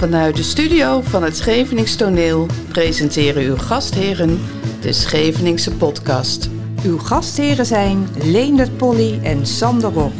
[0.00, 4.40] Vanuit de studio van het Schevenings Toneel presenteren uw gastheren
[4.80, 6.48] de Scheveningse podcast.
[6.84, 10.12] Uw gastheren zijn Leendert Polly en Sander Rog.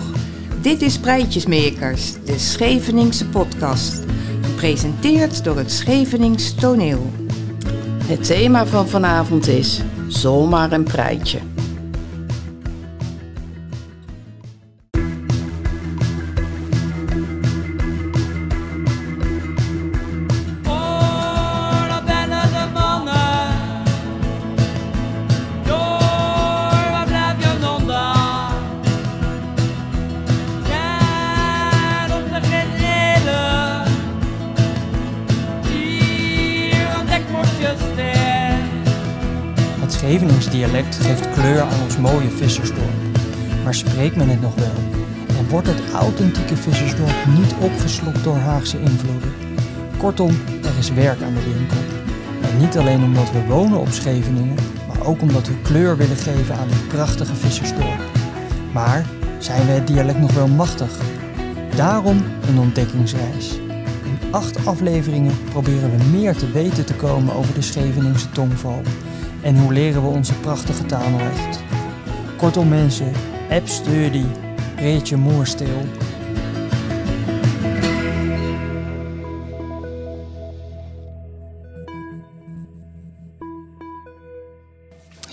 [0.61, 4.03] Dit is Prijtjesmakers, de Scheveningse podcast.
[4.43, 7.11] Gepresenteerd door het Schevenings Toneel.
[8.05, 11.50] Het thema van vanavond is Zomaar een Prijtje.
[48.65, 49.33] Invloeden?
[49.97, 50.31] Kortom,
[50.63, 51.77] er is werk aan de winkel.
[52.51, 54.57] En niet alleen omdat we wonen op Scheveningen,
[54.89, 58.01] maar ook omdat we kleur willen geven aan dit prachtige vissersdorp.
[58.73, 59.07] Maar
[59.39, 61.01] zijn we het dialect nog wel machtig?
[61.77, 63.59] Daarom een ontdekkingsreis.
[64.05, 68.83] In acht afleveringen proberen we meer te weten te komen over de Scheveningse tongval.
[69.43, 71.21] En hoe leren we onze prachtige taal?
[72.37, 73.13] Kortom mensen,
[73.51, 74.25] app sturdy,
[74.77, 75.17] reed je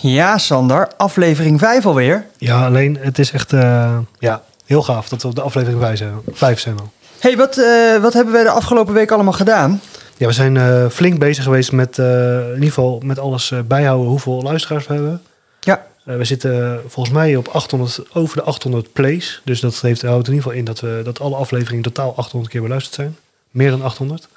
[0.00, 2.26] Ja, Sander, aflevering 5 alweer.
[2.36, 5.98] Ja, alleen het is echt eh, ja, heel gaaf dat we op de aflevering 5
[5.98, 6.12] zijn.
[6.32, 6.92] Vijf zijn al.
[7.18, 9.80] hey, wat, eh, wat hebben we de afgelopen week allemaal gedaan?
[10.18, 14.08] Ja, we zijn eh, flink bezig geweest met eh, in ieder geval met alles bijhouden
[14.08, 15.22] hoeveel luisteraars we hebben.
[15.60, 15.86] Ja.
[16.04, 19.40] Eh, we zitten volgens mij op 800, over de 800 plays.
[19.44, 22.52] Dus dat heeft, houdt in ieder geval in dat, we, dat alle afleveringen totaal 800
[22.52, 23.16] keer beluisterd zijn.
[23.50, 24.28] Meer dan 800.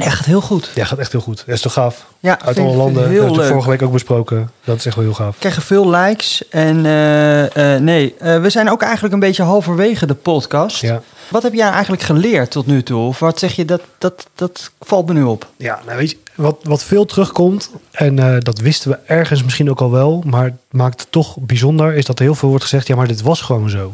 [0.00, 0.70] Echt heel goed.
[0.74, 1.42] Ja, gaat echt heel goed.
[1.46, 2.06] Dat is toch gaaf?
[2.20, 3.02] Ja, Uit vind- alle landen.
[3.02, 3.48] Dat Heel leuk.
[3.48, 4.50] vorige week ook besproken.
[4.64, 5.32] Dat is echt wel heel gaaf.
[5.34, 6.48] We krijgen veel likes.
[6.48, 10.80] En eh, eh, nee, eh, we zijn ook eigenlijk een beetje halverwege de podcast.
[10.80, 11.00] Ja.
[11.28, 13.06] Wat heb jij eigenlijk geleerd tot nu toe?
[13.06, 15.46] Of wat zeg je, dat, dat, dat valt me nu op?
[15.56, 19.80] Ja, nou weet je, wat, wat veel terugkomt, en dat wisten we ergens misschien ook
[19.80, 22.86] al wel, maar het maakt het toch bijzonder, is dat er heel veel wordt gezegd,
[22.86, 23.92] ja, maar dit was gewoon zo.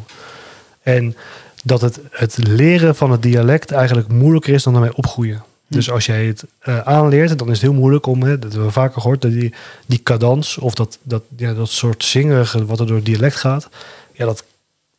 [0.83, 1.17] En
[1.65, 5.43] dat het, het leren van het dialect eigenlijk moeilijker is dan ermee opgroeien.
[5.69, 8.69] Dus als jij het eh, aanleert, dan is het heel moeilijk om, hè, dat hebben
[8.69, 9.55] we vaker gehoord, dat die,
[9.87, 13.69] die cadans of dat, dat, ja, dat soort zingerige wat er door het dialect gaat,
[14.13, 14.45] ja, dat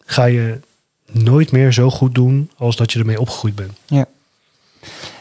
[0.05, 0.59] ga je
[1.11, 3.71] nooit meer zo goed doen als dat je ermee opgegroeid bent.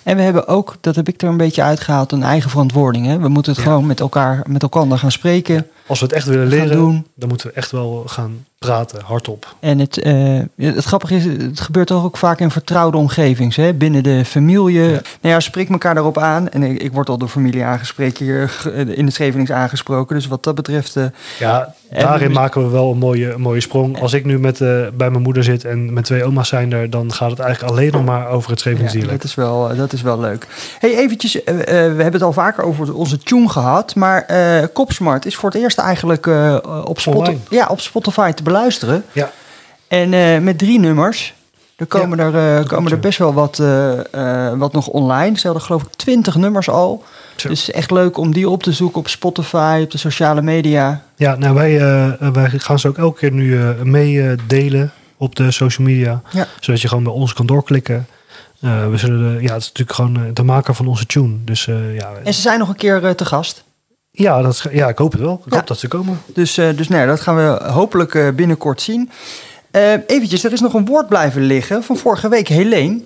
[0.02, 3.06] En we hebben ook, dat heb ik er een beetje uitgehaald, een eigen verantwoording.
[3.06, 3.18] Hè?
[3.18, 3.66] We moeten het Ja.
[3.68, 5.66] gewoon met elkaar, met elkaar gaan spreken.
[5.86, 7.06] Als we het echt willen leren, doen.
[7.14, 9.54] dan moeten we echt wel gaan praten, hardop.
[9.60, 13.56] En het, eh, het grappige is, het gebeurt toch ook vaak in vertrouwde omgevings.
[13.56, 13.74] Hè?
[13.74, 14.80] Binnen de familie.
[14.80, 14.88] Ja.
[14.90, 16.48] Nou ja, spreek elkaar daarop aan.
[16.48, 20.16] En ik, ik word al door familie aangesproken hier in de Schevenings aangesproken.
[20.16, 20.96] Dus wat dat betreft...
[20.96, 21.04] eh,
[21.38, 24.00] Ja, daarin maken we wel een mooie, een mooie sprong.
[24.00, 26.90] Als ik nu met, eh, bij mijn moeder zit en mijn twee oma's zijn er,
[26.90, 29.20] dan gaat het eigenlijk alleen nog maar over het Ja, Scheveningsdialect.
[29.22, 30.46] dat, is wel, dat is wel leuk.
[30.78, 33.94] Hey, eventjes, eh, eh, we hebben het al vaker over onze tune gehad.
[33.94, 38.42] Maar eh Kopsmart is voor het eerst eigenlijk eh, op, Spotify, ja, op Spotify te
[38.42, 39.04] beluisteren.
[39.12, 39.30] Ja.
[39.88, 41.34] En eh, met drie nummers.
[41.76, 43.02] Er komen, er, eh, klopt, komen er ja.
[43.02, 45.38] best wel wat, eh, eh, wat nog online.
[45.38, 47.04] Ze hadden geloof ik twintig nummers al.
[47.42, 51.02] Dus echt leuk om die op te zoeken op Spotify, op de sociale media.
[51.16, 55.50] Ja, nou wij, eh, wij gaan ze ook elke keer nu eh meedelen op de
[55.50, 56.22] social media.
[56.32, 56.46] Ja.
[56.60, 58.06] Zodat je gewoon bij ons kan doorklikken.
[58.60, 61.34] Eh, we zullen, de- ja, het is natuurlijk gewoon de maker van onze tune.
[61.44, 61.64] Dus
[61.94, 63.64] ja, En ze zijn nog een keer te gast.
[64.10, 65.42] ja, dat is, ja, ik hoop het wel.
[65.44, 65.56] Ik Ja.
[65.58, 66.20] hoop dat ze komen.
[66.34, 69.10] Dus, dus nee, dat gaan we hopelijk binnenkort zien.
[70.06, 72.48] Eventjes, er is nog een woord blijven liggen van vorige week.
[72.48, 73.00] Helene.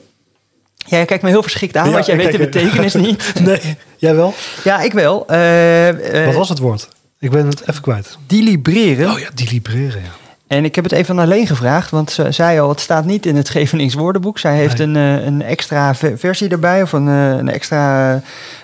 [0.87, 3.33] Jij kijkt me heel verschrikt aan, Ja, want jij weet de betekenis niet.
[3.45, 4.35] Nee, jij wel?
[4.65, 5.27] Ja, ik wel.
[5.29, 6.89] Eh, eh, Wat was het woord?
[7.19, 8.19] Ik ben het even kwijt.
[8.27, 9.11] Delibereren.
[9.11, 10.09] Oh ja, delibereren, ja.
[10.47, 13.27] En ik heb het even aan Alleen gevraagd, want ze zei al, het staat niet
[13.27, 14.39] in het Schevenings woordenboek.
[14.39, 14.87] Zij heeft Nee.
[14.87, 18.11] een, eh, een extra ve- versie erbij, of een, een extra,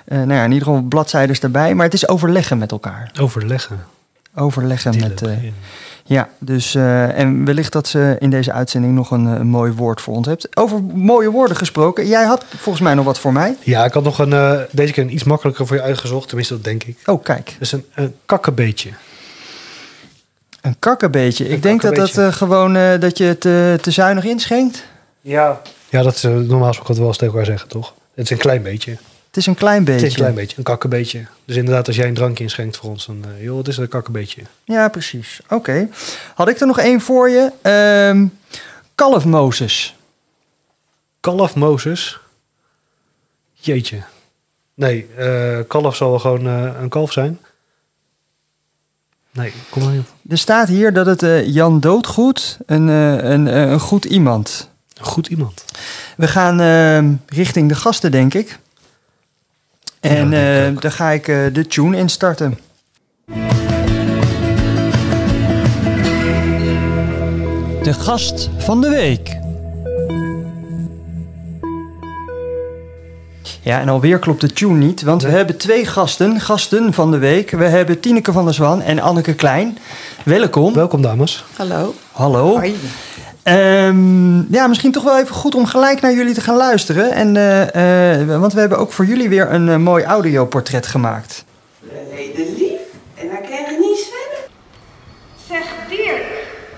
[0.06, 1.74] nou ja, in ieder geval bladzijdes erbij.
[1.74, 3.10] Maar het is overleggen met elkaar.
[3.20, 3.84] Overleggen.
[4.34, 5.22] Overleggen met...
[6.08, 9.72] Ja, dus eh, en wellicht dat ze in deze uitzending nog een, eh, een mooi
[9.72, 10.56] woord voor ons hebt.
[10.56, 12.06] Over mooie woorden gesproken.
[12.06, 13.56] Jij had volgens mij nog wat voor mij.
[13.60, 16.26] Ja, ik had nog een, eh, deze keer een iets makkelijker voor je uitgezocht.
[16.26, 16.98] Tenminste, dat denk ik.
[17.06, 17.46] Oh, kijk.
[17.46, 18.90] Dat is een, een kakkenbeetje.
[20.66, 21.44] Een kakkenbeetje.
[21.44, 24.84] Een Ik denk dat dat eh, gewoon eh, dat je het eh, te zuinig inschenkt.
[25.20, 25.60] Ja.
[25.88, 27.94] Ja, dat is normaal gesproken wel eens tegen elkaar zeggen, toch?
[28.14, 28.96] Het is een klein beetje.
[29.36, 30.00] Het is een klein beetje.
[30.00, 31.26] Het is een klein beetje, een kakkenbeetje.
[31.44, 33.24] Dus inderdaad, als jij een drankje inschenkt voor ons, dan...
[33.24, 34.42] eh, joh, het is een kakkenbeetje.
[34.64, 35.40] Ja, precies.
[35.48, 35.88] Oké.
[36.34, 37.52] Had ik er nog één voor je.
[37.62, 38.26] Ehm
[38.94, 39.96] kalf Mozes.
[41.20, 42.18] Kalf Mozes.
[43.52, 44.02] Jeetje.
[44.74, 47.38] Nee, eh, kalf zal wel gewoon eh, een kalf zijn.
[49.30, 50.00] Nee, kom maar niet.
[50.00, 50.30] op.
[50.30, 54.70] Er staat hier dat het Jan Doodgoed, een, een, een goed iemand.
[55.00, 55.64] Goed iemand.
[56.16, 58.58] We gaan eh, richting de gasten, denk ik.
[60.06, 62.58] En Ja, ik eh, daar ga ik eh, de tune instarten.
[67.82, 69.36] De gast van de week.
[73.62, 77.18] Ja, en alweer klopt de tune niet, want we hebben twee gasten, gasten van de
[77.18, 77.50] week.
[77.50, 79.78] We hebben Tineke van der Zwan en Anneke Klein.
[80.24, 80.74] Welkom.
[80.74, 81.44] Welkom dames.
[81.56, 81.94] Hallo.
[82.12, 82.56] Hallo.
[82.56, 82.74] Hoi.
[83.46, 87.12] Ehm, ja, misschien toch wel even goed om gelijk naar jullie te gaan luisteren.
[87.12, 91.44] En, eh, eh, want we hebben ook voor jullie weer een eh, mooi audioportret gemaakt.
[92.34, 92.80] Lief
[93.14, 94.42] en hij kan niet zwemmen.
[95.48, 96.26] Zeg Dirk,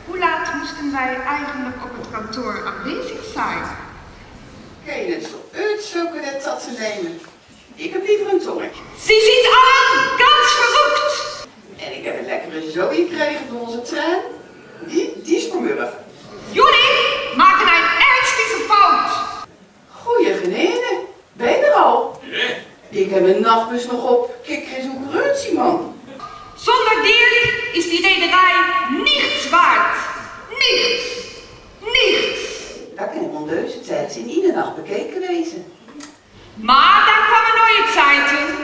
[0.07, 3.63] hoe laat moesten wij eigenlijk op het kantoor aanwezig zijn?
[4.87, 7.19] Kan je het zo uitzoeken dat dat te nemen?
[7.75, 8.83] Ik heb liever een tongetje.
[9.01, 11.47] Sie ziet allen ganz verrückt!
[11.77, 14.21] En ik heb een lekkere zooi gekregen van onze trein.
[14.87, 16.07] Die, die is vanmorgen.
[16.51, 19.11] Jullie maken een ernstige fout!
[20.03, 21.01] Goeie genade.
[21.33, 22.21] Ben je er al?
[22.89, 24.35] Ik heb een nachtbus nog op.
[24.47, 26.01] Kijk eens hoe grunsie, man.
[26.57, 28.55] Zonder Dirk is die rederij
[29.05, 29.97] niets waard.
[30.49, 31.05] Niets!
[31.81, 32.41] Niets!
[32.97, 35.73] Dat kan in deze tijd in iedere nacht bekeken wezen.
[36.55, 38.55] Maar dan komen neue Zeiten.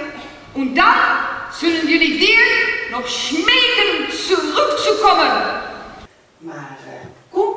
[0.53, 1.19] Und dann
[1.61, 5.63] zullen jullie Dirk noch schmecken zurückzukommen.
[6.39, 6.84] Maar eh, kom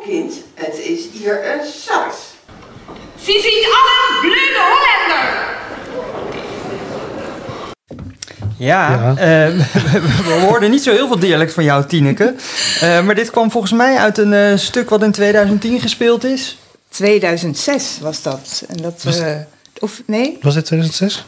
[0.07, 2.15] kind, het is hier een sars.
[3.23, 5.45] Sie ziet allen blöde Holländer!
[8.57, 9.09] Ja, Ja.
[9.09, 12.35] eh, we, we hoorden niet zo heel veel dialect van jou, Tineke.
[12.81, 16.57] Eh, maar dit kwam volgens mij uit een eh, stuk wat in 2010 gespeeld is.
[16.89, 18.63] 2006 was dat.
[18.67, 19.35] En dat Was- eh,
[19.79, 20.37] of nee?
[20.41, 21.25] Was dit 2006?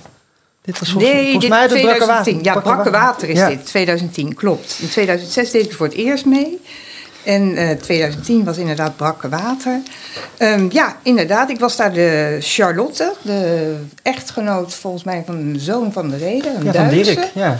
[0.61, 2.35] Dit was volgens, Nee, volgens dit mij uit het Brakke 2010.
[2.35, 2.53] Water.
[2.53, 3.47] Ja, Brakke Water is Ja.
[3.49, 3.65] dit.
[3.65, 4.77] 2010, klopt.
[4.81, 6.61] In 2006 deed ik voor het eerst mee.
[7.23, 9.79] En eh 2010 was inderdaad Brakke Water.
[10.37, 11.49] Ehm, ja, inderdaad.
[11.49, 16.55] Ik was daar de Charlotte, de echtgenoot volgens mij van de zoon van de reder,
[16.55, 16.87] een Ja, van.
[16.89, 17.29] Dirk.
[17.33, 17.57] Ja.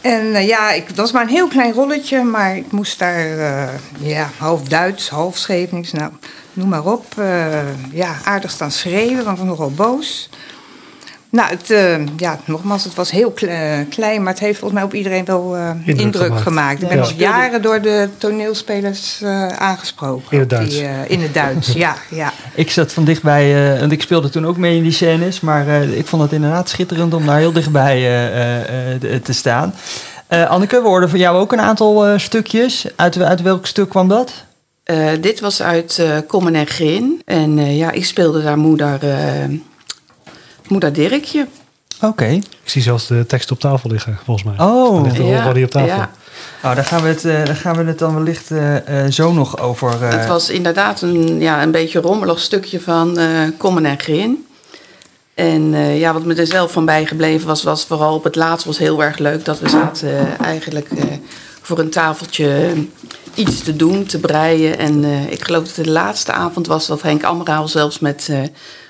[0.00, 3.38] En eh, ja, ik, dat was maar een heel klein rolletje, maar ik moest daar
[3.38, 3.68] eh,
[3.98, 6.12] ja, half Duits, half Schevenings, nou,
[6.52, 7.04] noem maar op.
[7.18, 10.28] eh, ja, aardig staan schreeuwen, want ik was nogal boos.
[11.32, 14.88] Nou, het, eh, ja, nogmaals, het was heel kle- klein, maar het heeft volgens mij
[14.88, 16.42] op iedereen wel eh, indruk, gemaakt.
[16.42, 16.82] gemaakt.
[16.82, 17.02] Ik ben Ja.
[17.02, 20.26] al jaren door de toneelspelers eh, aangesproken.
[20.30, 20.74] In het Duits.
[20.74, 22.32] Die, eh, in het Duits, ja, ja.
[22.54, 25.40] Ik zat van dichtbij, eh, want ik speelde toen ook mee in die scènes.
[25.40, 29.32] Maar eh, ik vond het inderdaad schitterend om daar heel dichtbij eh, eh, eh, te
[29.32, 29.74] staan.
[30.26, 32.86] Eh, Anneke, we hoorden van jou ook een aantal eh, stukjes.
[32.96, 34.32] Uit, uit welk stuk kwam dat?
[34.84, 37.22] Eh, dit was uit eh Kommen en Grin.
[37.24, 39.18] En eh, ja, ik speelde daar moeder, eh,
[40.72, 41.46] moeder Dirkje.
[42.00, 42.26] Oké.
[42.26, 44.66] Ik zie zelfs de tekst op tafel liggen, volgens mij.
[44.66, 45.02] Oh.
[45.02, 45.86] Ligt er Ja, op tafel.
[45.88, 46.10] ja.
[46.62, 48.76] Nou, daar gaan we het, eh, daar gaan we het dan wellicht eh,
[49.10, 50.02] zo nog over.
[50.02, 53.26] eh, Het was inderdaad een, ja, een beetje rommelig stukje van eh
[53.58, 54.46] Kommen en Grin.
[55.34, 58.66] En eh, ja, wat me er zelf van bijgebleven was, was vooral op het laatst
[58.66, 61.04] was heel erg leuk dat we zaten eh, eigenlijk eh,
[61.62, 62.72] voor een tafeltje
[63.34, 64.78] iets te doen, te breien.
[64.78, 68.26] En eh, ik geloof dat het de laatste avond was dat Henk Amraal zelfs met,
[68.30, 68.38] eh,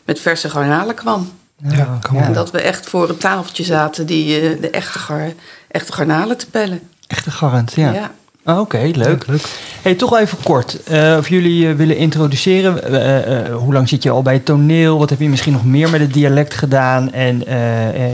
[0.04, 1.30] met verse garnalen kwam.
[1.68, 2.16] Ja, kan.
[2.16, 5.32] En dat we echt voor een tafeltje zaten die eh, de echte, gar,
[5.68, 6.80] echte garnalen te pellen.
[7.06, 7.92] Echte garant, ja.
[7.92, 8.10] ja.
[8.44, 8.94] Oh, Oké, leuk.
[8.94, 9.42] Leuk, leuk.
[9.82, 10.82] Hey, toch even kort.
[10.82, 13.52] eh, of jullie eh, willen introduceren.
[13.52, 14.98] hoe lang zit je al bij het toneel?
[14.98, 17.12] Wat heb je misschien nog meer met het dialect gedaan?
[17.12, 17.44] En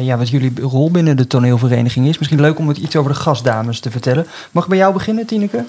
[0.04, 2.18] ja, wat jullie rol binnen de toneelvereniging is.
[2.18, 4.26] Misschien leuk om het iets over de gastdames te vertellen.
[4.50, 5.64] Mag ik bij jou beginnen, Tineke?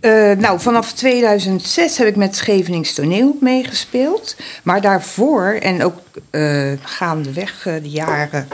[0.00, 4.36] Eh, nou, vanaf 2006 heb ik met Schevenings Toneel meegespeeld.
[4.62, 5.96] Maar daarvoor, en ook
[6.30, 8.48] eh, gaandeweg eh, de jaren,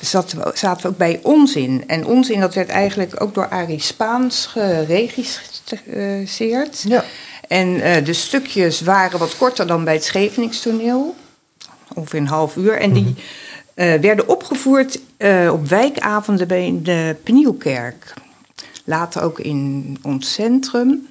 [0.00, 1.84] zaten we, zaten we ook bij Onzin.
[1.86, 6.82] En Onzin, dat werd eigenlijk ook door Arie Spaans geregisseerd.
[6.82, 7.04] Ja.
[7.48, 11.14] En de stukjes waren wat korter dan bij het Schevenings Toneel.
[11.94, 12.78] Ongeveer een half uur.
[12.78, 13.14] En die
[13.74, 15.00] eh, werden opgevoerd
[15.50, 18.14] op wijkavonden bij de Penielkerk.
[18.88, 21.06] Later ook in ons centrum.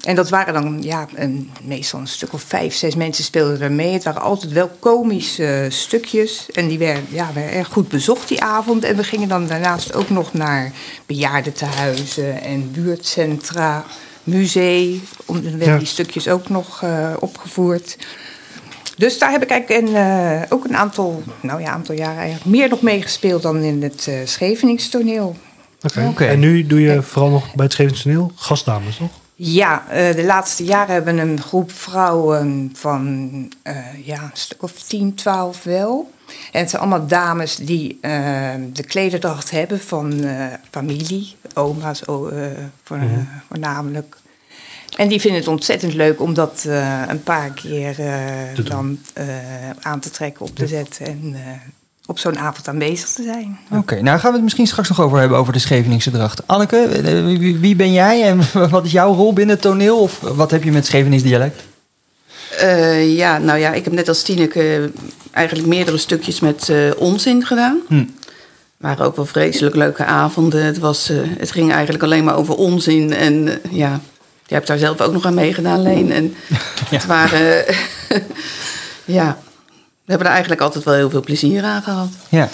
[0.00, 3.72] En dat waren dan ja, een, meestal een stuk of vijf, zes mensen speelden er
[3.72, 3.92] mee.
[3.92, 6.46] Het waren altijd wel komische stukjes.
[6.52, 8.84] En die werden, ja, werden erg goed bezocht die avond.
[8.84, 10.72] En we gingen dan daarnaast ook nog naar
[11.06, 13.84] bejaardentehuizen en buurtcentra,
[14.24, 15.02] museum.
[15.26, 15.78] Om, dan werden Ja.
[15.78, 17.96] die stukjes ook nog eh, opgevoerd.
[18.96, 22.50] Dus daar heb ik eigenlijk een, eh, ook een aantal, nou ja, aantal jaren eigenlijk
[22.56, 25.36] meer nog meegespeeld dan in het eh Scheveningstoneel.
[26.16, 29.10] En nu doe je vooral nog bij het Scheveningstoneel gastdames, toch?
[29.42, 34.82] Ja, eh, de laatste jaren hebben een groep vrouwen van eh, ja, een stuk of
[34.82, 36.10] 10, 12 wel.
[36.52, 40.24] En het zijn allemaal dames die eh, de klederdracht hebben van
[40.70, 43.20] familie, oma's Mhm.
[43.48, 44.16] voornamelijk.
[44.96, 46.64] En die vinden het ontzettend leuk om dat
[47.08, 47.96] een paar keer
[48.64, 48.98] dan
[49.80, 51.36] aan te trekken, op te zetten en
[52.10, 53.58] op zo'n avond aanwezig te zijn.
[53.70, 56.46] Oké, nou gaan we het misschien straks nog over hebben over de Scheveningse dracht.
[56.46, 58.40] Anneke, eh, wie, ben jij en
[58.70, 59.98] wat is jouw rol binnen het toneel?
[59.98, 61.62] Of wat heb je met Schevenings dialect?
[62.58, 64.90] Eh, ja, nou ja, ik heb net als Tineke
[65.30, 67.80] eigenlijk meerdere stukjes met eh, onzin gedaan.
[67.88, 68.04] Hm.
[68.76, 70.64] waren ook wel vreselijk leuke avonden.
[70.64, 73.12] Het, was, eh, het ging eigenlijk alleen maar over onzin.
[73.12, 74.00] En ja,
[74.46, 76.12] je hebt daar zelf ook nog aan meegedaan, Leen.
[76.12, 76.34] En
[76.96, 77.64] het waren...
[79.04, 79.38] ja,
[80.10, 82.08] hebben er eigenlijk altijd wel heel veel plezier aan gehad.
[82.28, 82.48] Ja.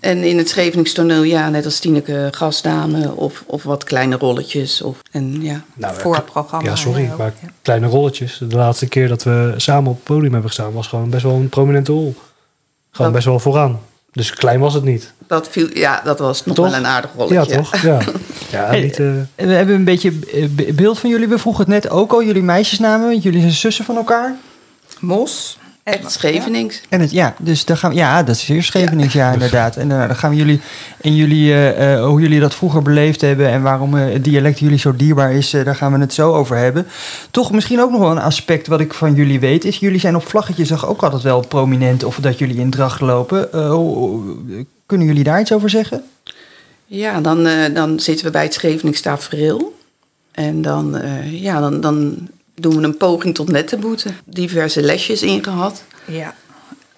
[0.00, 4.82] En in het Scheveningstoneel, ja, net als Tineke, gastdame of, of wat kleine rolletjes.
[4.82, 7.48] Of, en ja, Nou, Voor het programma, Ja, sorry, maar ja.
[7.62, 8.38] kleine rolletjes.
[8.48, 10.72] De laatste keer dat we samen op het podium hebben gestaan...
[10.72, 12.14] was gewoon best wel een prominente rol.
[12.90, 13.80] Gewoon Dat- best wel vooraan.
[14.12, 15.12] Dus klein was het niet.
[15.26, 16.68] dat, viel, ja, dat was nog Toch?
[16.68, 17.50] wel een aardig rolletje.
[17.52, 17.76] Ja, toch?
[17.82, 17.98] Ja,
[18.52, 18.98] ja niet...
[18.98, 20.10] eh, We hebben een beetje
[20.50, 21.28] be- beeld van jullie.
[21.28, 23.08] We vroegen het net ook al, jullie meisjesnamen.
[23.08, 24.36] want Jullie zijn zussen van elkaar.
[24.98, 25.58] Mos.
[25.90, 26.80] Echt Schevenings.
[26.88, 29.76] En het, ja, dus daar gaan we, ja, dat is zeer Schevenings, ja, inderdaad.
[29.76, 30.60] En uh, dan gaan we jullie,
[31.00, 34.58] en jullie, eh, eh, hoe jullie dat vroeger beleefd hebben en waarom eh, het dialect
[34.58, 36.86] jullie zo dierbaar is, eh, daar gaan we het zo over hebben.
[37.30, 40.16] Toch misschien ook nog wel een aspect wat ik van jullie weet, is jullie zijn
[40.16, 43.52] op vlaggetjes ook altijd wel prominent of dat jullie in dracht lopen.
[43.52, 43.78] Eh,
[44.86, 46.02] kunnen jullie daar iets over zeggen?
[46.86, 49.78] Ja, dan, eh, dan zitten we bij het Scheveningse tafereel.
[50.32, 54.10] En dan, eh, ja, dan, dan doen we een poging tot nette boete.
[54.24, 55.82] Diverse lesjes ingehad.
[56.04, 56.34] Ja,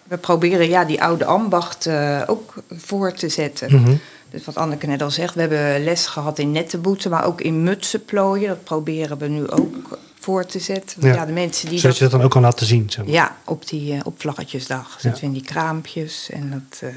[0.02, 3.80] we proberen ja, die oude ambacht eh, ook voor te zetten.
[3.80, 3.94] mhm.
[4.30, 7.40] Dus wat Anneke net al zegt, we hebben les gehad in nette boeten, maar ook
[7.40, 8.48] in mutsen plooien.
[8.48, 11.06] Dat proberen we nu ook voor te zetten.
[11.06, 11.14] Ja.
[11.14, 12.90] Ja, de mensen die Zodat je dat dan ook kan laten zien.
[12.90, 13.14] Zeg maar.
[13.14, 16.30] Ja, op, die, eh, op Vlaggetjesdag zitten we in die kraampjes.
[16.30, 16.96] En dat eh,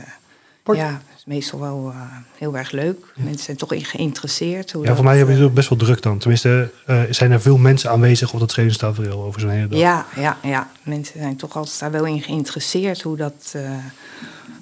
[0.74, 2.02] Ja, is meestal wel eh,
[2.38, 3.06] heel erg leuk.
[3.16, 4.72] Mensen zijn toch in geïnteresseerd.
[4.72, 6.18] Hoe Ja, dat, voor mij hebben eh, jullie het best wel druk dan.
[6.18, 9.80] Tenminste, eh, zijn er veel mensen aanwezig op dat schedelstafereel over zo'n hele dag.
[9.80, 13.62] Ja, ja, ja, mensen zijn toch altijd daar wel in geïnteresseerd hoe dat, eh,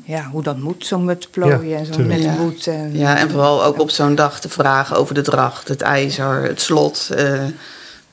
[0.03, 2.11] ja, hoe dat moet, zo'n mut plooien Ja, en zo'n.
[2.65, 6.43] En, Ja, en vooral ook op zo'n dag te vragen over de dracht, het ijzer,
[6.43, 7.43] het slot, eh,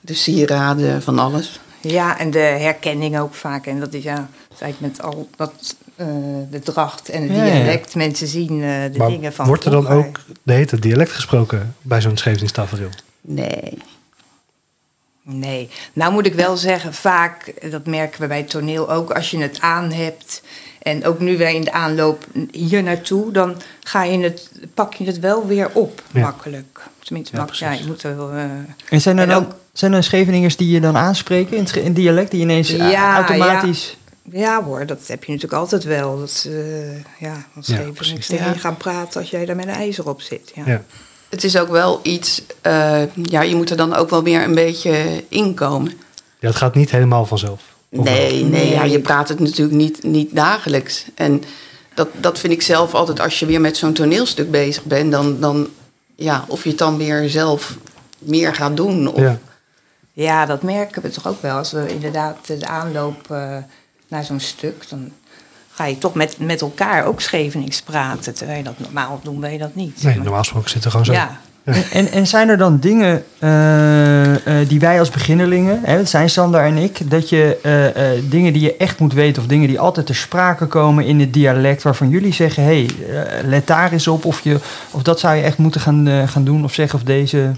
[0.00, 1.61] de sieraden, van alles.
[1.80, 3.66] Ja, en de herkenning ook vaak.
[3.66, 6.07] En dat is ja, het is eigenlijk met al dat, eh,
[6.50, 7.52] de dracht en het Ja, ja.
[7.54, 7.95] dialect.
[7.95, 10.07] Mensen zien eh, de maar dingen van wordt er dan vroeger.
[10.09, 12.88] ook de hete dialect gesproken bij zo'n schedelstafereel?
[13.21, 13.78] Nee.
[15.23, 19.30] Nee, nou moet ik wel zeggen, vaak, dat merken we bij het toneel ook, als
[19.30, 20.42] je het aan hebt
[20.83, 25.04] en ook nu weer in de aanloop hier naartoe, dan ga je het, pak je
[25.04, 26.21] het wel weer op, Ja.
[26.21, 26.80] makkelijk.
[27.02, 27.83] Tenminste, Ja, mak- ja, precies.
[27.85, 28.30] je moet er wel...
[28.33, 28.45] eh,
[28.88, 31.92] En zijn er En dan ook- zijn er Scheveningers die je dan aanspreken in, in
[31.92, 33.97] dialect, die ineens Ja, automatisch...
[34.32, 36.18] ja hoor, dat heb je natuurlijk altijd wel.
[36.18, 36.50] Dat ze,
[37.18, 38.52] eh, ja, als Ja, schepen niks tegen Ja.
[38.52, 40.52] je gaan praten als jij daar met een ijzer op zit.
[40.54, 40.62] Ja.
[40.66, 40.82] Ja.
[41.28, 44.54] Het is ook wel iets, eh, ja, je moet er dan ook wel weer een
[44.54, 45.92] beetje inkomen.
[46.40, 47.62] ja, het gaat niet helemaal vanzelf.
[47.88, 48.02] Wel?
[48.02, 51.04] Nee, nee, ja, je praat het natuurlijk niet, niet dagelijks.
[51.14, 51.42] En
[51.94, 55.40] dat, dat vind ik zelf altijd, als je weer met zo'n toneelstuk bezig bent, dan,
[55.40, 55.68] dan
[56.14, 57.76] ja, of je het dan weer zelf
[58.18, 59.06] meer gaat doen.
[59.08, 59.38] Of, Ja.
[60.12, 61.56] Ja, dat merken we toch ook wel.
[61.56, 63.56] Als we inderdaad de aanloop eh,
[64.10, 65.10] naar zo'n stuk, dan
[65.70, 68.34] ga je toch met, met elkaar ook Schevenings praten.
[68.34, 70.02] Terwijl je dat normaal doen, wij dat niet.
[70.02, 71.12] Nee, Maar- normaal gesproken zit er gewoon zo.
[71.12, 75.96] Ja, En, en, en zijn er dan dingen eh, eh, die wij als beginnelingen, hè,
[75.96, 79.42] dat zijn Sander en ik, dat je eh, eh, dingen die je echt moet weten
[79.42, 83.44] of dingen die altijd ter sprake komen in het dialect waarvan jullie zeggen, hé, hey,
[83.44, 84.58] let daar eens op of, je,
[84.90, 87.50] of dat zou je echt moeten gaan, eh, gaan doen of zeggen of deze...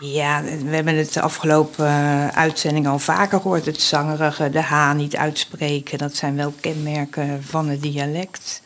[0.00, 3.66] Ja, we hebben het de afgelopen eh, uitzending al vaker gehoord.
[3.66, 5.98] Het zangerige, de H niet uitspreken.
[5.98, 8.62] Dat zijn wel kenmerken van het dialect.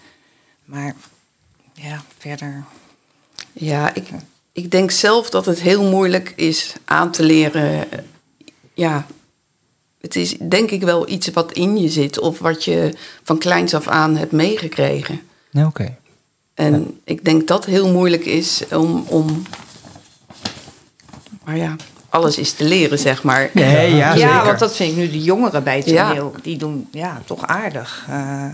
[0.65, 0.95] Maar
[1.73, 2.65] ja, verder.
[3.53, 4.09] Ja, ik,
[4.53, 7.87] ik denk zelf dat het heel moeilijk is aan te leren.
[8.75, 9.07] Ja,
[10.01, 13.75] het is denk ik wel iets wat in je zit of wat je van kleins
[13.75, 15.21] af aan hebt meegekregen.
[15.51, 15.97] Nee, oké.
[16.55, 19.43] En ik denk dat heel moeilijk is om, om.
[21.45, 21.77] Maar ja,
[22.09, 23.51] alles is te leren, zeg maar.
[23.53, 26.09] Nee, ja, Ja, want dat vind ik nu de jongeren bij het Ja.
[26.09, 26.35] toneel.
[26.43, 28.45] Die doen ja, toch aardig eh,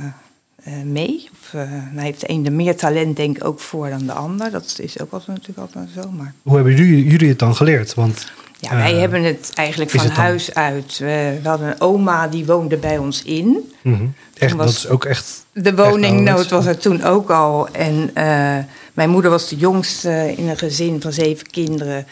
[0.62, 1.28] eh, mee.
[1.32, 4.12] Of, eh, nou heeft de een er meer talent denk ik ook voor dan de
[4.12, 4.50] ander.
[4.50, 6.10] Dat is ook altijd, natuurlijk altijd zo.
[6.10, 7.94] Maar Hoe hebben jullie, jullie het dan geleerd?
[7.94, 8.26] Want
[8.60, 10.98] ja, wij hebben het eigenlijk van het huis uit.
[10.98, 13.72] We, we hadden een oma die woonde bij ons in.
[13.82, 14.04] mhm.
[14.38, 15.44] echt, dat is ook echt...
[15.52, 17.68] De woningnood was er toen ook al.
[17.68, 18.58] En eh,
[18.94, 22.06] mijn moeder was de jongste in een gezin van zeven kinderen.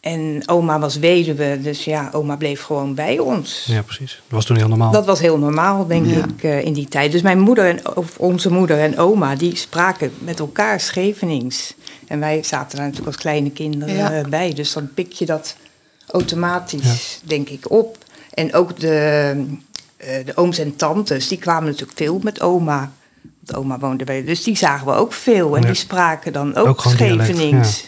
[0.00, 3.64] En oma was weduwe, dus ja, oma bleef gewoon bij ons.
[3.66, 4.10] Ja, precies.
[4.10, 4.92] Dat was toen heel normaal.
[4.92, 6.16] Dat was heel normaal, denk Ja.
[6.24, 7.12] ik, eh, in die tijd.
[7.12, 11.74] Dus mijn moeder en of onze moeder en oma, die spraken met elkaar Schevenings.
[12.06, 14.12] En wij zaten daar natuurlijk als kleine kinderen Ja.
[14.12, 14.52] eh, bij.
[14.54, 15.56] Dus dan pik je dat
[16.06, 17.98] automatisch, denk ik, op.
[18.34, 19.32] En ook de,
[19.96, 22.92] eh, de ooms en tantes, die kwamen natuurlijk veel met oma.
[23.44, 25.54] Want oma woonde bij, dus die zagen we ook veel.
[25.56, 25.66] En Ja.
[25.66, 27.84] die spraken dan ook, Schevenings.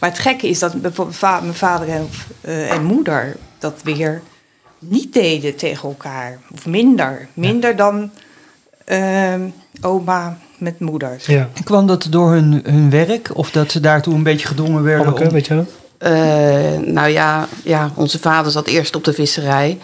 [0.00, 2.08] Maar het gekke is dat bijvoorbeeld mijn vader en,
[2.40, 4.22] eh, en moeder dat weer
[4.78, 6.38] niet deden tegen elkaar.
[6.52, 7.28] Of minder.
[7.34, 8.10] Minder dan
[8.84, 9.48] ehm,
[9.80, 11.26] oma met moeders.
[11.26, 11.48] Ja.
[11.54, 13.30] En kwam dat door hun, hun werk?
[13.34, 15.32] Of dat ze daartoe een beetje gedwongen werden Anneke, om...
[15.32, 15.70] weet je dat?
[15.98, 19.78] Eh, nou ja, ja, onze vader zat eerst op de visserij.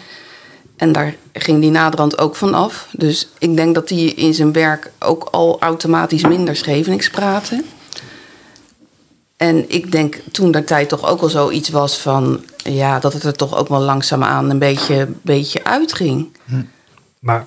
[0.77, 2.87] En daar ging die naderhand ook van af.
[2.91, 7.63] Dus ik denk dat hij in zijn werk ook al automatisch minder Schevenings praatte.
[9.37, 12.43] En ik denk toen der tijd toch ook al zoiets was van...
[12.57, 16.37] Ja, dat het er toch ook wel langzaamaan een beetje, beetje uitging.
[17.19, 17.45] Maar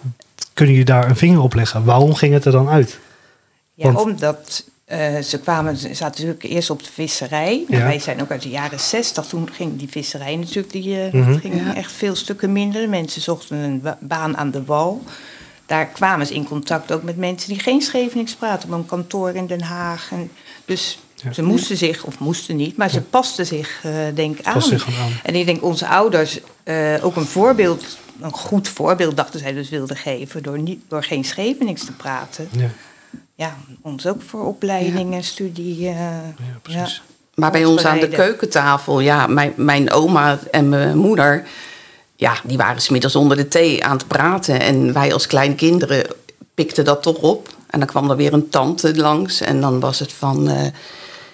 [0.54, 1.84] kunnen jullie daar een vinger op leggen?
[1.84, 2.98] Waarom ging het er dan uit?
[3.74, 7.64] Ja, Want- omdat eh, ze kwamen, ze zaten natuurlijk eerst op de visserij.
[7.68, 7.78] Ja.
[7.82, 9.24] Wij zijn ook uit de jaren zestig.
[9.26, 11.38] Toen ging die visserij natuurlijk, die eh, Mhm.
[11.38, 11.74] ging Ja.
[11.74, 12.88] echt veel stukken minder.
[12.88, 15.02] Mensen zochten een ba- baan aan de wal.
[15.66, 18.68] Daar kwamen ze in contact ook met mensen die geen Schevenings praten.
[18.68, 20.08] Op een kantoor in Den Haag.
[20.12, 20.30] En
[20.64, 21.32] dus Ja.
[21.32, 24.62] ze moesten zich, of moesten niet, maar ze pasten zich, eh, denk ik, aan.
[24.62, 24.86] Zich.
[25.22, 27.84] En ik denk onze ouders eh, ook een voorbeeld,
[28.20, 30.42] een goed voorbeeld dachten zij dus wilden geven.
[30.42, 32.70] Door, niet, door geen Schevenings te praten Ja,
[33.34, 35.86] ja, ons ook voor opleiding en studie.
[35.86, 37.02] eh, ja precies.
[37.34, 41.46] Maar bij ons aan de keukentafel, ja, mijn, mijn oma en mijn moeder,
[42.16, 44.60] ja, die waren smiddags onder de thee aan het praten.
[44.60, 46.06] En wij als kleine kinderen
[46.54, 47.48] pikten dat toch op.
[47.66, 50.66] En dan kwam er weer een tante langs en dan was het van, eh,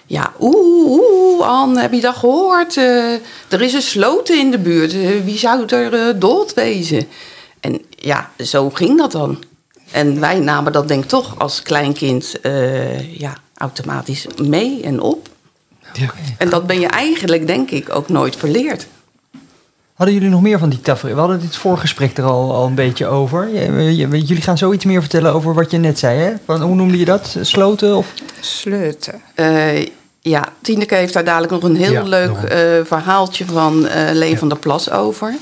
[0.07, 2.77] ja, oeh, oeh, Anne, heb je dat gehoord?
[2.77, 3.13] Eh,
[3.47, 7.07] er is een sloten in de buurt, Eh, wie zou er eh, dood wezen?
[7.59, 9.43] En ja, zo ging dat dan.
[9.91, 12.35] En wij namen dat denk ik toch als kleinkind
[13.17, 15.29] ja, automatisch mee en op.
[15.93, 16.13] Ja.
[16.37, 18.87] En dat ben je eigenlijk, denk ik, ook nooit verleerd.
[19.97, 21.15] Hadden jullie nog meer van die tafereel?
[21.15, 23.49] We hadden dit voorgesprek er al, al een beetje over.
[23.93, 26.33] Jullie gaan zoiets meer vertellen over wat je net zei, hè?
[26.45, 27.37] Van, hoe noemde je dat?
[27.41, 27.95] Sloten?
[27.95, 28.13] Of...
[28.39, 29.21] Sleuten.
[29.35, 29.85] Eh,
[30.21, 34.37] ja, Tineke heeft daar dadelijk nog een heel Ja, leuk eh, verhaaltje van eh Leen
[34.37, 35.35] van der Plas over.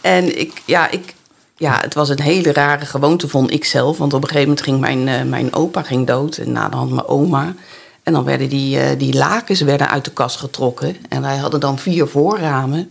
[0.00, 1.14] En ik, ja, ik,
[1.56, 3.98] ja, het was een hele rare gewoonte, vond ik zelf.
[3.98, 6.76] Want op een gegeven moment ging mijn, eh, mijn opa ging dood en na de
[6.76, 7.54] hand mijn oma.
[8.02, 10.96] En dan werden die, eh, die lakens werden uit de kast getrokken.
[11.08, 12.90] En wij hadden dan vier voorramen.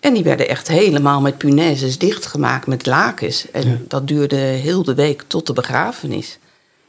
[0.00, 3.50] En die werden echt helemaal met punaises dichtgemaakt met lakens.
[3.50, 3.76] En Ja.
[3.88, 6.38] dat duurde heel de week tot de begrafenis.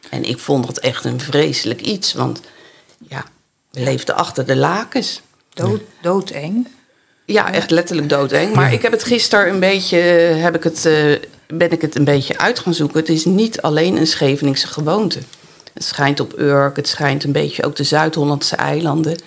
[0.10, 2.14] En ik vond dat echt een vreselijk iets.
[2.14, 2.40] Want
[3.10, 3.26] ja,
[3.72, 5.22] we leefden achter de lakens.
[5.54, 6.68] Dood, doodeng.
[7.26, 8.54] Ja, echt letterlijk doodeng.
[8.56, 11.16] Maar ik heb het gisteren een beetje, heb ik het, eh,
[11.48, 13.00] ben ik het een beetje uit gaan zoeken.
[13.00, 15.20] Het is niet alleen een Scheveningse gewoonte.
[15.74, 19.18] Het schijnt op Urk, het schijnt een beetje ook de Zuid-Hollandse eilanden.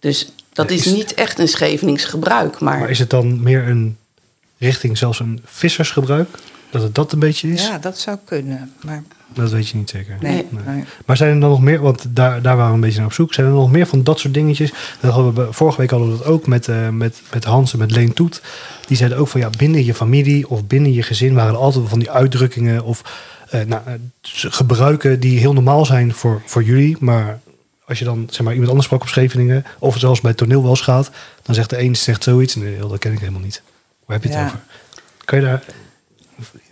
[0.00, 2.60] Dus dat Ja, is is- niet echt een Schevenings gebruik.
[2.60, 3.96] Maar, Maar is het dan meer een
[4.58, 6.28] richting zelfs een vissersgebruik?
[6.70, 7.62] Dat het dat een beetje is?
[7.66, 8.72] Ja, dat zou kunnen.
[8.84, 9.02] Maar
[9.34, 10.16] Dat weet je niet zeker.
[10.20, 10.46] nee.
[10.50, 10.74] Nee.
[10.74, 10.84] nee.
[11.06, 13.12] Maar zijn er dan nog meer, want daar, daar waren we een beetje naar op
[13.12, 13.34] zoek.
[13.34, 14.72] Zijn er nog meer van dat soort dingetjes?
[15.00, 17.78] Dat hadden we, vorige week hadden we dat ook met, eh, met, met Hans en
[17.78, 18.42] met Leen Toet.
[18.86, 21.80] Die zeiden ook van ja, binnen je familie of binnen je gezin waren er altijd
[21.80, 23.02] wel van die uitdrukkingen of
[23.50, 23.92] eh, nou, eh,
[24.50, 26.96] gebruiken die heel normaal zijn voor, voor jullie.
[27.00, 27.40] Maar
[27.86, 30.62] als je dan zeg maar, iemand anders sprak op Scheveningen, of zelfs bij het toneel
[30.62, 31.10] wel gaat,
[31.42, 32.54] dan zegt de een zegt zoiets.
[32.54, 33.62] Nee, dat ken ik helemaal niet.
[34.06, 34.44] Waar heb je het Ja.
[34.46, 34.60] over?
[35.24, 35.62] Kan je daar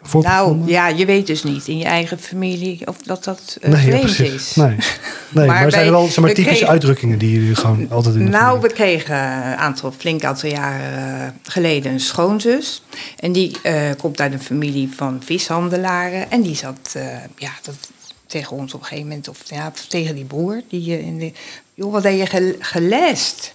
[0.02, 3.70] van Nou, ja, je weet dus niet in je eigen familie of dat dat nee,
[3.70, 4.54] ja, vreemd is.
[4.54, 4.76] Nee, nee
[5.46, 8.24] maar, Maar zijn er wel zeg maar, typische kregen- uitdrukkingen die jullie gewoon altijd in
[8.24, 12.82] de Nou, familie- we kregen een aantal, flink aantal jaren geleden een schoonzus.
[13.18, 16.30] En die eh, komt uit een familie van vishandelaren.
[16.30, 17.02] En die zat eh,
[17.36, 17.74] ja, dat,
[18.32, 20.62] tegen ons op een gegeven moment, of ja, tegen die broer.
[20.68, 21.32] Die, eh, in de,
[21.74, 23.52] joh, wat heb je gel- gelest?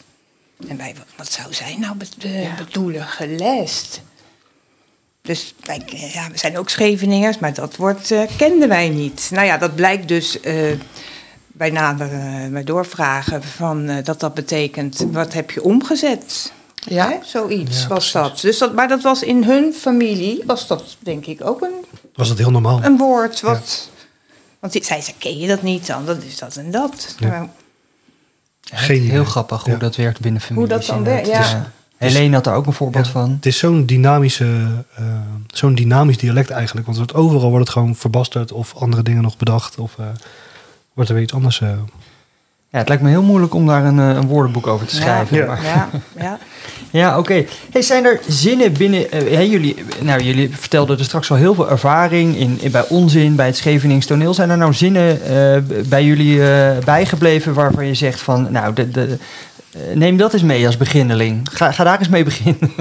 [0.68, 4.02] En wij, wat, zou zij nou be- be- bedoelen, gelest?
[5.22, 9.30] Dus wij, eh, ja, we zijn ook Scheveningers, maar dat woord eh, kenden wij niet.
[9.34, 10.56] Nou ja, dat blijkt dus eh,
[11.48, 16.52] bij nader eh, bij doorvragen van, eh, dat dat betekent, wat heb je omgezet?
[16.76, 17.10] Ja.
[17.10, 18.12] Hè, Zoiets Ja, was precies.
[18.32, 18.42] dat.
[18.42, 18.74] Dus dat.
[18.74, 21.86] Maar dat was in hun familie, was dat denk ik ook een,
[22.16, 22.84] Was dat heel normaal?
[22.84, 23.90] een woord wat...
[24.60, 26.06] Want zij zei, ken je dat niet dan?
[26.06, 27.15] Dat is dat en dat.
[27.20, 27.50] Ja.
[28.62, 29.02] Geen.
[29.10, 29.80] Heel grappig hoe Ja.
[29.80, 30.70] dat werkt binnen families.
[30.70, 31.72] dat dan werkt, ja.
[31.98, 33.32] Helene had daar ook een voorbeeld Ja, van.
[33.32, 35.04] Het is zo'n dynamische, eh,
[35.48, 36.86] zo'n dynamisch dialect eigenlijk.
[36.88, 39.78] Want het wordt overal wordt het gewoon verbasterd of andere dingen nog bedacht.
[39.78, 40.06] Of eh,
[40.93, 41.62] wordt er weer iets anders.
[41.62, 41.70] eh,
[42.70, 45.38] Ja, het lijkt me heel moeilijk om daar een, een woordenboek over te schrijven.
[45.38, 45.46] Ja.
[45.46, 46.38] maar- Ja, ja.
[46.91, 47.45] Ja, oké.
[47.71, 49.12] Hey, zijn er zinnen binnen...
[49.12, 53.36] eh, hè, jullie, nou, jullie vertelden er straks al heel veel ervaring in, bij onzin,
[53.36, 54.34] bij het Schevenings toneel.
[54.34, 58.47] Zijn er nou zinnen eh, bij jullie eh, bijgebleven waarvan je zegt van...
[58.52, 59.17] Nou, de, de,
[59.71, 61.47] eh, neem dat eens mee als beginneling.
[61.52, 62.71] Ga, ga daar eens mee beginnen.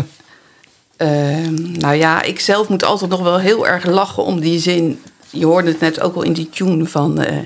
[0.97, 5.01] Ehm, nou ja, ik zelf moet altijd nog wel heel erg lachen om die zin.
[5.31, 7.21] Je hoorde het net ook al in die tune van...
[7.23, 7.39] eh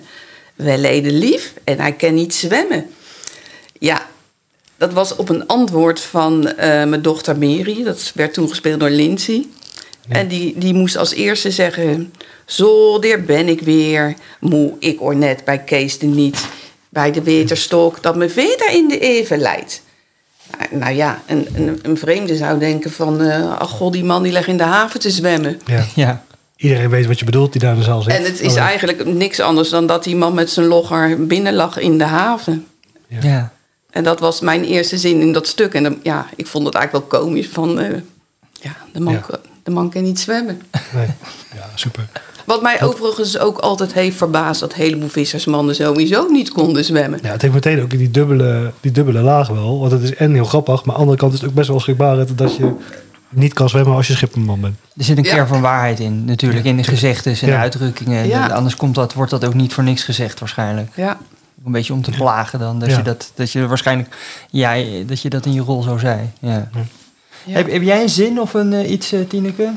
[0.62, 2.86] wij leden lief en hij kan niet zwemmen.
[3.78, 4.06] Ja,
[4.80, 7.82] dat was op een antwoord van eh, mijn dochter Mary.
[7.84, 9.46] Dat werd toen gespeeld door Lindsay.
[10.08, 12.12] En die, die moest als eerste zeggen...
[12.46, 14.14] Zo, daar ben ik weer.
[14.40, 16.46] Moe, ik hoor net bij Kees de niet...
[16.88, 19.82] bij de weterstok dat me verder in de even leidt.
[20.58, 23.22] Nou, nou ja, een, een, een vreemde zou denken van...
[23.22, 25.60] eh ach god, die man die legt in de haven te zwemmen.
[25.66, 25.84] Ja.
[25.94, 26.24] Ja.
[26.56, 28.12] Iedereen weet wat je bedoelt die daar de zaal zit.
[28.12, 31.54] En het is Alleen- eigenlijk niks anders dan dat die man met zijn logger binnen
[31.54, 32.66] lag in de haven.
[33.06, 33.52] ja.
[33.90, 35.74] En dat was mijn eerste zin in dat stuk.
[35.74, 37.78] En dan, ja, ik vond het eigenlijk wel komisch van...
[37.80, 37.88] eh,
[38.60, 39.18] ja, de man, Ja.
[39.18, 40.62] kan- de man kan niet zwemmen.
[40.94, 41.06] Nee.
[41.54, 42.08] Ja, super.
[42.44, 44.60] Wat mij overigens ook altijd heeft verbaasd...
[44.60, 47.18] dat een heleboel vissersmannen sowieso niet konden zwemmen.
[47.22, 49.78] Ja, het heeft meteen ook die dubbele, die dubbele laag wel.
[49.80, 51.68] Want het is en heel grappig, maar aan de andere kant is het ook best
[51.68, 52.72] wel schrikbarend dat je
[53.28, 54.76] niet kan zwemmen als je schipperman bent.
[54.96, 55.34] Er zit een Ja.
[55.34, 56.64] kern van waarheid in, natuurlijk.
[56.64, 57.60] In de gezegdes en Ja.
[57.60, 58.26] uitdrukkingen.
[58.26, 58.46] Ja.
[58.46, 60.88] Anders komt dat, wordt dat ook niet voor niks gezegd waarschijnlijk.
[60.96, 61.18] Ja.
[61.64, 62.78] Een beetje om te plagen dan.
[62.78, 62.96] Dat, Ja.
[62.96, 64.16] je, dat, dat je waarschijnlijk...
[64.50, 64.74] Ja,
[65.06, 66.30] dat je dat in je rol zo zei.
[66.40, 66.70] Ja.
[67.44, 67.52] Ja.
[67.52, 69.72] Heb, heb jij een zin of een, eh, iets, eh, Tineke?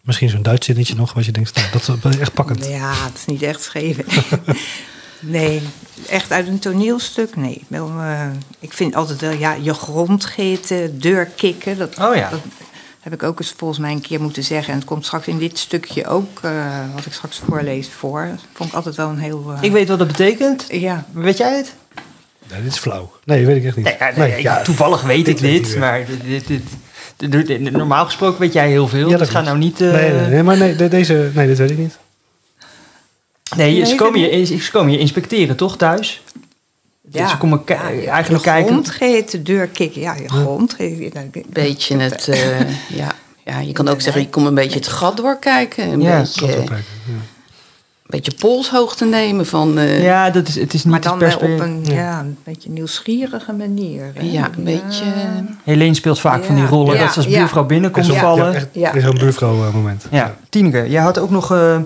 [0.00, 2.66] Misschien zo'n Duits zinnetje nog, wat je denkt, nou, dat is echt pakkend.
[2.66, 4.04] Ja, het is niet echt schreven.
[5.20, 5.62] nee,
[6.08, 7.36] echt uit een toneelstuk?
[7.36, 7.64] Nee.
[7.68, 8.26] Wel, eh,
[8.58, 11.78] ik vind altijd wel, ja, je grond geten, deur kikken.
[11.78, 12.30] Dat, Oh ja.
[12.30, 12.40] dat
[13.00, 14.72] heb ik ook eens volgens mij een keer moeten zeggen.
[14.72, 16.52] En het komt straks in dit stukje ook, eh,
[16.94, 18.28] wat ik straks voorlees, voor.
[18.52, 19.52] Vond ik altijd wel een heel...
[19.56, 20.64] eh, Ik weet wat dat betekent.
[20.68, 21.74] Ja, Weet jij het?
[22.50, 23.12] Nee, dit is flauw.
[23.24, 23.84] Nee, weet ik echt niet.
[23.84, 26.46] Nee, ja, nee, ik- toevallig weet ik dit maar dit, dit,
[27.16, 29.08] dit- dit- dit- normaal gesproken weet jij heel veel.
[29.10, 29.46] Ja, dus ga klopt.
[29.46, 29.80] nou niet...
[29.80, 31.98] eh, nee, nee, nee, maar nee, de- deze, nee, dit weet ik niet.
[33.56, 36.22] nee, Nee, ze, komen ik je, ze komen je inspecteren, toch, thuis?
[37.10, 37.28] Ja.
[37.28, 37.80] Ze komen ki- Ja,
[38.12, 38.68] eigenlijk je kijken...
[38.70, 40.00] grond geten, deur kikken.
[40.00, 41.30] Ja, je grond geten.
[41.48, 42.28] Beetje het...
[42.28, 43.08] eh, ja,
[43.44, 45.88] ja, je kan ook zeggen, je komt een beetje het gat doorkijken.
[45.92, 47.12] Een Ja, beetje, Gaat een opkijken, ja.
[48.06, 49.78] beetje polshoogte nemen van...
[49.78, 52.70] eh, Ja, dat is, het is niet Maar dan wel op een, ja, een beetje
[52.70, 54.04] nieuwsgierige manier.
[54.14, 54.22] hè?
[54.22, 55.04] Ja, een beetje...
[55.64, 57.38] Helene speelt vaak van die rollen Ja, dat ze als ja.
[57.38, 58.46] buurvrouw binnenkomt vallen.
[58.46, 58.94] Ja, echt, Ja.
[58.94, 60.06] echt zo'n buurvrouw eh, moment.
[60.10, 61.80] Ja, Tineke, jij had ook nog eh, eh,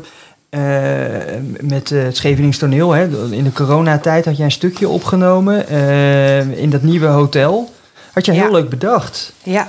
[1.61, 6.59] met eh, het Schevenings toneel, hè, in de coronatijd had jij een stukje opgenomen eh,
[6.59, 7.73] in dat nieuwe hotel.
[8.13, 9.33] Had je heel leuk bedacht.
[9.43, 9.69] Ja.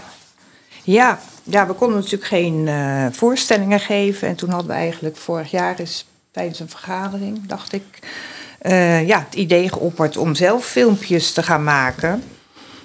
[0.83, 1.19] Ja.
[1.43, 4.27] ja, we konden natuurlijk geen eh, voorstellingen geven.
[4.27, 7.83] En toen hadden we eigenlijk vorig jaar eens tijdens een vergadering, dacht ik,
[8.59, 12.23] eh, ja, het idee geopperd om zelf filmpjes te gaan maken.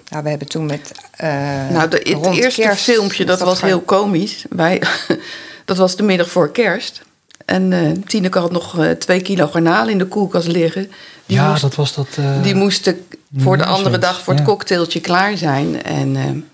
[0.08, 0.92] Nou, we hebben toen met.
[1.16, 1.28] eh,
[1.70, 4.44] Nou, de, het eerste kerst filmpje, dat was gaan- heel komisch.
[4.50, 4.82] Wij,
[5.64, 7.02] dat was de middag voor kerst.
[7.50, 10.90] En eh Tineke had nog eh, twee kilo garnalen in de koelkast liggen.
[11.26, 12.08] Die, Ja, moest, dat was dat...
[12.16, 14.48] eh, die moesten voor de andere zoiets, dag voor het ja.
[14.48, 15.82] cocktailtje klaar zijn.
[15.82, 16.48] En,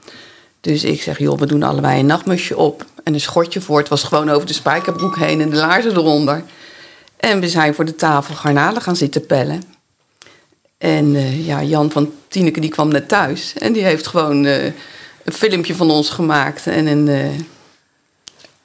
[0.60, 2.84] dus ik zeg, joh, we doen allebei een nachtmusje op.
[3.04, 3.78] En een schortje voor.
[3.78, 6.42] Het was gewoon over de spijkerbroek heen en de laarzen eronder.
[7.16, 9.62] En we zijn voor de tafel garnalen gaan zitten pellen.
[10.78, 11.10] En
[11.44, 13.54] ja, Jan van Tineke die kwam net thuis.
[13.58, 14.72] En die heeft gewoon een
[15.32, 16.66] filmpje van ons gemaakt.
[16.66, 17.08] En een,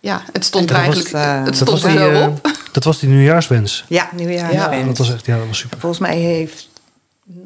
[0.02, 2.52] ja, het stond was, eigenlijk eh, het dat stond was er die, zo eh, op.
[2.72, 3.86] dat was die nieuwjaarswens.
[3.88, 4.54] Ja, nieuwjaar.
[4.54, 5.80] Ja, dat was echt, ja, dat was super.
[5.80, 6.70] Volgens mij heeft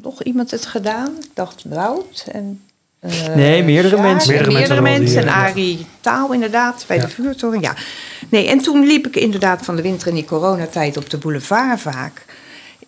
[0.02, 1.10] nog iemand het gedaan.
[1.20, 2.60] Ik dacht Wout en...
[3.00, 4.34] eh, Nee, meerdere mensen.
[4.34, 7.02] en Meerdere Meerdere mensen En Arie Taal inderdaad, bij Ja.
[7.02, 7.60] de vuurtoren.
[7.60, 7.74] Ja.
[8.28, 11.80] Nee, en toen liep ik inderdaad van de winter in die coronatijd op de boulevard
[11.80, 12.24] vaak.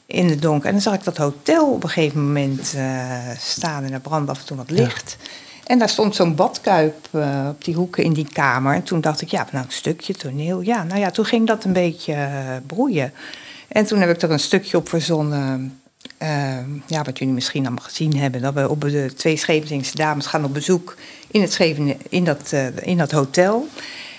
[0.06, 0.66] In het donker.
[0.66, 3.06] En dan zag ik dat hotel op een gegeven moment eh,
[3.38, 3.84] staan.
[3.84, 5.16] En er brandde af en toe wat licht.
[5.68, 8.74] En daar stond zo'n badkuip eh, op die hoeken in die kamer.
[8.74, 10.60] En toen dacht ik, ja, nou een stukje toneel.
[10.60, 13.12] Ja, nou ja, toen ging dat een beetje eh, broeien.
[13.68, 15.80] En toen heb ik er een stukje op verzonnen.
[16.18, 18.40] eh, ja, wat jullie misschien allemaal gezien hebben.
[18.40, 20.96] Dat we op de twee Scheveningse dames gaan op bezoek
[21.30, 23.68] in, het Scheven, in, dat, eh, in dat hotel.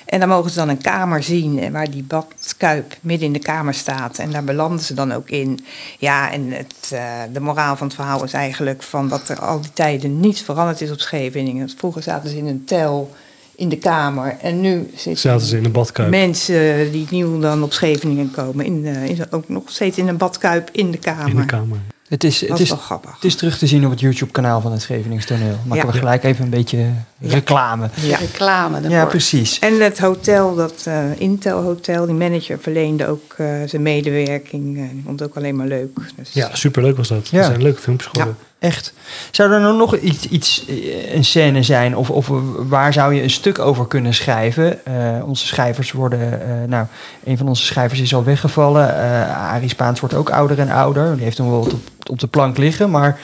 [0.09, 3.39] En dan mogen ze dan een kamer zien en waar die badkuip midden in de
[3.39, 4.17] kamer staat.
[4.17, 5.59] En daar belanden ze dan ook in.
[5.97, 7.01] Ja, en het, eh,
[7.33, 10.81] de moraal van het verhaal is eigenlijk van dat er al die tijden niets veranderd
[10.81, 11.69] is op Scheveningen.
[11.77, 13.11] Vroeger zaten ze in een tel
[13.55, 16.09] in de kamer en nu zitten Zaten ze in een badkuip.
[16.09, 18.65] mensen die nieuw dan op Scheveningen komen.
[18.65, 21.29] In, eh, in, ook nog steeds in een badkuip in de kamer.
[21.29, 21.77] In de kamer.
[22.09, 23.13] Het is, Dat het, is is, wel grappig.
[23.15, 25.57] het is terug te zien op het YouTube-kanaal van het Scheveningstoneel.
[25.65, 25.91] Maken Ja.
[25.91, 26.85] we gelijk even een beetje
[27.21, 27.89] reclame.
[28.01, 28.17] Ja.
[28.17, 28.91] Reclame daarvoor.
[28.99, 29.59] Ja, precies.
[29.59, 34.77] En het hotel, dat eh, Intel Hotel, die manager verleende ook eh, zijn medewerking.
[34.77, 35.99] eh, die vond het ook alleen maar leuk.
[36.15, 37.27] Dus, Ja, superleuk was dat.
[37.27, 37.37] Ja.
[37.37, 38.37] Dat zijn leuke filmpjes geworden.
[38.59, 38.93] Echt.
[39.31, 41.95] Zou er nou nog iets, iets eh, een scène zijn?
[41.95, 44.85] Of, of waar zou je een stuk over kunnen schrijven?
[44.85, 46.41] Eh, onze schrijvers worden...
[46.41, 46.85] eh, nou,
[47.23, 48.95] een van onze schrijvers is al weggevallen.
[48.95, 51.15] Eh Arie Spaans wordt ook ouder en ouder.
[51.15, 51.67] Die heeft hem wel
[52.09, 52.89] op, de plank liggen.
[52.89, 53.19] Maar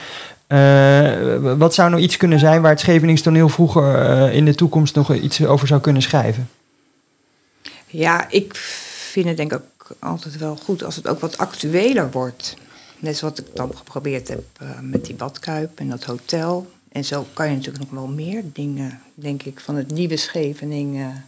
[1.57, 2.61] wat zou nou iets kunnen zijn...
[2.61, 6.49] waar het Scheveningstoneel vroeger in de toekomst nog iets over zou kunnen schrijven?
[7.87, 8.55] Ja, ik
[9.11, 12.55] vind het denk ik ook altijd wel goed als het ook wat actueler wordt.
[12.99, 16.71] Net zoals wat ik dan geprobeerd heb eh, met die badkuip en dat hotel.
[16.91, 21.25] En zo kan je natuurlijk nog wel meer dingen, denk ik, van het nieuwe Scheveningen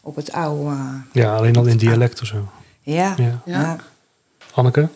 [0.00, 0.76] op het oude.
[1.12, 2.48] Ja, alleen al in dialect of zo.
[2.82, 3.76] Ja, Ja.
[4.54, 4.88] Anneke?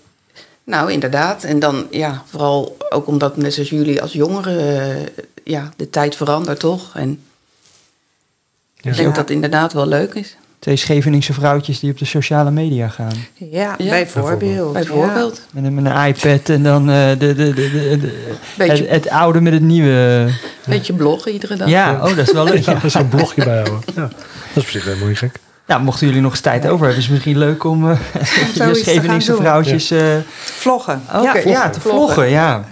[0.65, 1.45] Nou, inderdaad.
[1.45, 6.17] En dan, ja, vooral ook omdat net zoals jullie als jongeren, eh, ja, de tijd
[6.17, 6.95] verandert toch?
[6.97, 7.23] En
[8.77, 8.91] Ja.
[8.91, 10.37] ik denk dat het inderdaad wel leuk is.
[10.59, 13.13] Twee Scheveningse vrouwtjes die op de sociale media gaan.
[13.35, 14.73] Ja, Ja, bijvoorbeeld.
[14.73, 15.41] Bijvoorbeeld.
[15.53, 18.91] Met een, met een iPad en dan eh, de, de, de, de, de- Beetje, het,
[19.05, 20.29] het oude met het nieuwe.
[20.67, 21.69] beetje bloggen iedere dag.
[21.69, 22.65] Ja, oh, dat is wel leuk.
[22.65, 22.79] Ja, Ja.
[22.79, 23.81] er is een blogje bij houden.
[23.95, 24.01] Ja.
[24.03, 24.11] Dat
[24.55, 25.37] is op zich helemaal niet gek.
[25.67, 28.55] Nou, mochten jullie nog eens tijd over hebben, is het misschien leuk om eh zoiets
[28.59, 30.01] de Scheveningse vrouwtjes eh,
[30.35, 31.03] Vloggen.
[31.15, 31.81] oké, ja, te vloggen.
[31.81, 32.29] vloggen.
[32.29, 32.65] ja.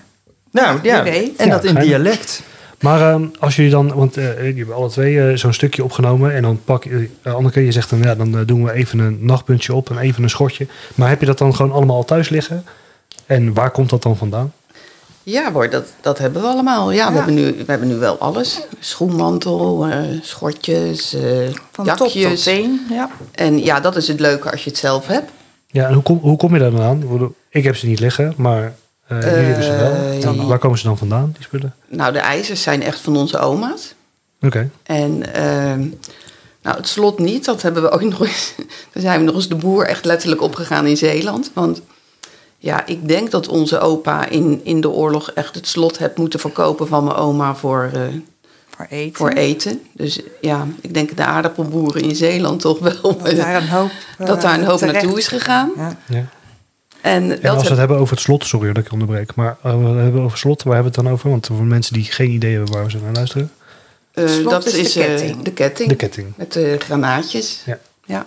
[0.51, 1.05] Nou, Ja.
[1.07, 2.43] En Ja, dat in dialect.
[2.85, 6.35] Maar ehm, als jullie dan, want eh jullie hebben alle twee eh, zo'n stukje opgenomen.
[6.35, 9.19] En dan pak je, eh, Anneke, je zegt dan, ja, dan doen we even een
[9.21, 10.67] nachtpuntje op en even een schotje.
[10.95, 12.65] Maar heb je dat dan gewoon allemaal al thuis liggen?
[13.27, 14.53] En waar komt dat dan vandaan?
[15.23, 16.93] Ja hoor, dat, dat hebben we allemaal.
[16.93, 18.61] Ja, We, hebben nu, we hebben nu wel alles.
[18.81, 21.23] Schoenmantel, eh, schortjes, eh,
[21.73, 22.23] Van top jakjes.
[22.23, 22.87] tot teen.
[22.91, 23.11] Ja.
[23.33, 25.31] En ja, dat is het leuke als je het zelf hebt.
[25.67, 27.35] Ja, en hoe kom, hoe kom je daar dan aan?
[27.49, 28.75] Ik heb ze niet liggen, maar
[29.07, 30.33] eh, jullie hebben ze wel.
[30.35, 31.75] Eh, waar komen ze dan vandaan, die spullen?
[31.89, 33.95] Nou, de ijzers zijn echt van onze oma's.
[34.43, 34.71] Oké.
[34.83, 35.81] En ehm,
[36.63, 38.55] nou, het slot niet, dat hebben we ook nog eens.
[38.93, 41.51] Daar zijn we nog eens de boer echt letterlijk opgegaan in Zeeland.
[41.55, 41.83] Want
[42.59, 46.41] ja, ik denk dat onze opa in, in de oorlog echt het slot heeft moeten
[46.41, 48.01] verkopen van mijn oma voor, eh,
[48.77, 49.17] Voor eten.
[49.17, 49.81] voor eten.
[49.93, 53.19] Dus ja, ik denk de aardappelboeren in Zeeland toch wel.
[53.23, 54.95] Dat daar een hoop, dat daar een hoop terecht.
[55.03, 55.71] naartoe is gegaan.
[55.77, 55.97] Ja.
[56.07, 56.25] Ja.
[57.05, 59.57] En En dat als we het hebben over het slot, sorry dat ik onderbreek, maar
[59.63, 59.69] we
[60.01, 61.31] hebben over slot, waar hebben we het dan over?
[61.31, 63.51] Want voor mensen die geen idee hebben waar we ze naar luisteren.
[64.13, 65.43] eh, slot dat is de eh, ketting.
[65.43, 65.89] de ketting.
[65.89, 66.33] De ketting.
[66.37, 67.63] Met de granaatjes.
[67.67, 67.79] Ja.
[68.07, 68.25] ja.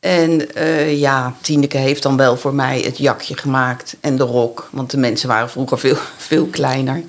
[0.00, 4.68] En eh, ja, Tineke heeft dan wel voor mij het jakje gemaakt en de rok.
[4.72, 5.96] Want de mensen waren vroeger veel,
[6.28, 7.02] veel kleiner.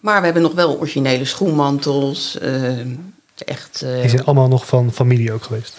[0.00, 2.38] Maar we hebben nog wel originele schoenmantels.
[2.38, 2.78] eh,
[3.44, 3.82] echt.
[3.82, 5.76] eh, Die zijn allemaal nog van familie ook geweest.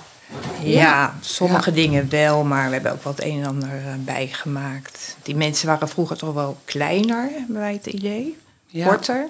[0.63, 5.15] Ja, sommige dingen wel, maar we hebben ook wat een en ander eh, bijgemaakt.
[5.23, 8.37] Die mensen waren vroeger toch wel kleiner, hebben wij het idee.
[8.67, 9.27] ja, Korter.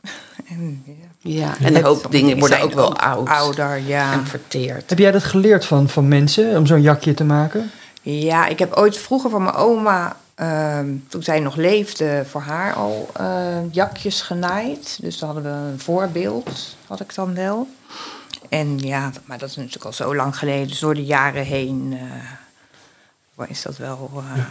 [0.48, 0.94] En, ja.
[1.20, 4.12] ja, en een hoop dingen worden ook wel oud Ouder, ja.
[4.12, 4.90] en verteerd.
[4.90, 7.70] Heb jij dat geleerd van, van mensen om zo'n jakje te maken?
[8.02, 12.74] Ja, ik heb ooit vroeger van mijn oma, ehm, toen zij nog leefde, voor haar
[12.74, 14.98] al eh, jakjes genaaid.
[15.00, 17.68] Dus dan hadden we een voorbeeld, had ik dan wel.
[18.48, 20.68] En ja, maar dat is natuurlijk al zo lang geleden.
[20.68, 21.98] Dus door de jaren heen
[23.36, 24.42] eh, is dat wel eh,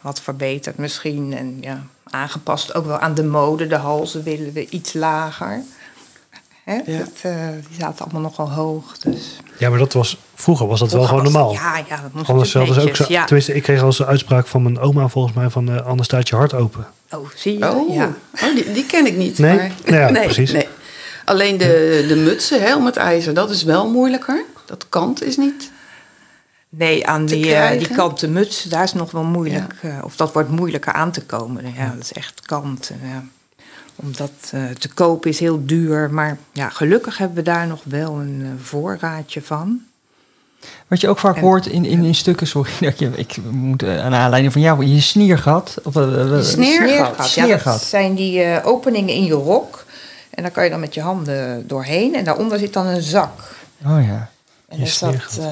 [0.00, 1.36] wat verbeterd misschien.
[1.36, 3.66] En ja, aangepast ook wel aan de mode.
[3.66, 5.62] De halzen willen we iets lager.
[6.64, 6.74] Hè?
[6.86, 6.98] Ja.
[6.98, 8.98] Dat, eh, die zaten allemaal nogal hoog.
[8.98, 9.36] Dus.
[9.58, 11.52] Ja, maar dat was, vroeger was dat wel gewoon was- normaal.
[11.52, 13.24] Ja, ja, dat moest Anders hadden ze ook zo, ja.
[13.24, 16.28] tenminste, ik kreeg al zo'n uitspraak van mijn oma volgens mij van eh, anders staat
[16.28, 16.86] je hart open.
[17.10, 17.70] Oh, zie je?
[17.74, 18.12] Oh, Ja.
[18.42, 19.38] oh die, die ken ik niet.
[19.38, 19.56] Nee?
[19.56, 20.52] Maar, Nou ja, nee, precies.
[20.52, 20.68] nee.
[21.24, 24.42] Alleen de, de mutsen hè, om het ijzer, dat is wel moeilijker.
[24.66, 25.70] Dat kant is niet.
[26.68, 27.78] Nee, aan die, eh, krijgen.
[27.78, 29.74] die kanten muts, daar is nog wel moeilijk.
[29.82, 31.64] eh, of dat wordt moeilijker aan te komen.
[31.76, 32.90] Ja, dat is echt kant.
[33.02, 33.22] ja.
[33.96, 36.10] Om dat eh, te kopen is heel duur.
[36.10, 39.80] Maar ja, gelukkig hebben we daar nog wel een eh, voorraadje van.
[40.86, 43.82] Wat je ook vaak En- hoort in, in, in stukken, sorry dat je, ik moet
[43.82, 45.76] eh, aan aanleiding van jou, je sniergat.
[45.82, 47.10] Of, eh, eh, Je sneer- Sneergat.
[47.10, 47.82] Ja, dat Sneergat.
[47.82, 49.84] zijn die eh, openingen in je rok.
[50.30, 52.14] En daar kan je dan met je handen doorheen.
[52.14, 53.30] En daaronder zit dan een zak.
[53.86, 54.28] Oh ja.
[54.68, 55.44] En Je dus dat, eh,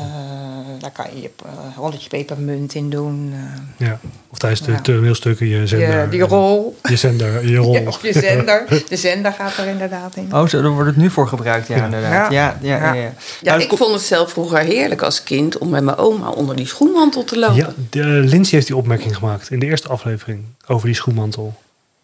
[0.79, 3.33] daar kan je je eh, rolletje pepermunt in doen.
[3.79, 3.99] eh, Ja.
[4.31, 4.81] Of tijdens de Ja.
[4.81, 6.03] toneelstukken je zender.
[6.03, 6.79] je, die rol.
[6.89, 7.73] Je zender, je rol.
[7.73, 8.65] Ja, of je zender.
[8.89, 10.35] De zender gaat er inderdaad in.
[10.35, 11.85] Oh, zo, daar wordt het nu voor gebruikt, ja, Ja.
[11.85, 12.33] inderdaad.
[12.33, 12.85] Ja, ja, ja.
[12.85, 12.93] Ja.
[12.93, 13.03] ja.
[13.03, 13.13] Ja,
[13.43, 16.67] Nou, ik vond het zelf vroeger heerlijk als kind om met mijn oma onder die
[16.67, 17.57] schoenmantel te lopen.
[17.57, 21.55] Ja, de, Lindsay heeft die opmerking gemaakt in de eerste aflevering over die schoenmantel.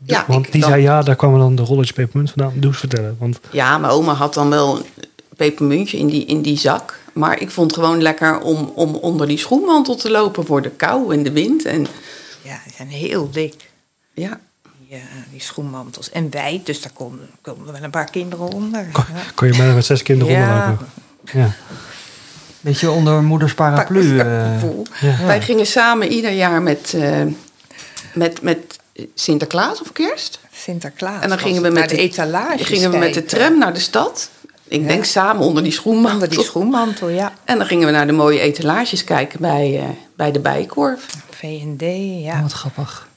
[0.06, 2.52] Ja, Want ik die dan- zei ja, daar kwamen dan de rolletjes pepermunt vandaan.
[2.56, 3.16] Doe eens vertellen.
[3.18, 4.84] Want Ja, mijn oma had dan wel een
[5.36, 6.98] pepermuntje in die, in die zak.
[7.12, 10.70] Maar ik vond het gewoon lekker om, om onder die schoenmantel te lopen voor de
[10.70, 11.64] kou en de wind.
[11.64, 11.86] En
[12.42, 13.54] Ja, die zijn heel dik.
[14.14, 14.40] Ja.
[14.88, 16.10] Die, eh, die schoenmantels.
[16.10, 18.86] En wijd, dus daar konden, konden wel een paar kinderen onder.
[18.92, 19.04] Ja.
[19.34, 20.52] Kon je bijna met zes kinderen Ja.
[20.54, 20.86] onderlopen.
[21.32, 21.54] Ja.
[22.60, 24.18] Beetje onder moeders paraplu.
[24.18, 24.52] eh.
[24.52, 24.86] Gevoel.
[25.26, 27.22] Wij gingen samen ieder jaar met, eh,
[28.14, 28.78] met, met
[29.14, 30.38] Sinterklaas of kerst.
[30.52, 31.22] Sinterklaas.
[31.22, 32.64] En dan gingen we met de de- etalage.
[32.64, 34.30] gingen we met de tram naar de stad.
[34.68, 36.12] Ik denk samen onder die schoenmantel.
[36.12, 37.32] Onder die schoenmantel, ja.
[37.44, 41.06] En dan gingen we naar de mooie etalages kijken bij, eh, bij de Bijkorf.
[41.30, 42.42] V&D, Oh, ja.
[42.42, 43.08] wat grappig.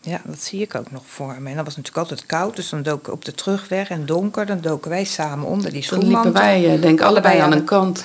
[0.00, 1.48] Ja, dat zie ik ook nog voor me.
[1.48, 4.46] En dan was het natuurlijk altijd koud, dus dan doken op de terugweg en donker,
[4.46, 6.22] dan doken wij samen onder die schoenmantel.
[6.22, 8.04] liepen wij, eh, denk ik, allebei aan een kant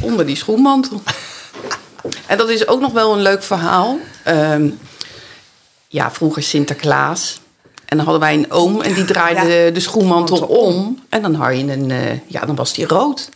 [0.00, 1.02] onder die schoenmantel.
[2.26, 3.98] En dat is ook nog wel een leuk verhaal.
[4.24, 4.70] Ehm,
[5.94, 7.40] ja, vroeger Sinterklaas.
[7.84, 9.70] En dan hadden wij een oom en die draaide Ja.
[9.70, 10.98] de schoenmantel om.
[11.08, 13.28] En dan had je een, eh, ja, dan was die rood.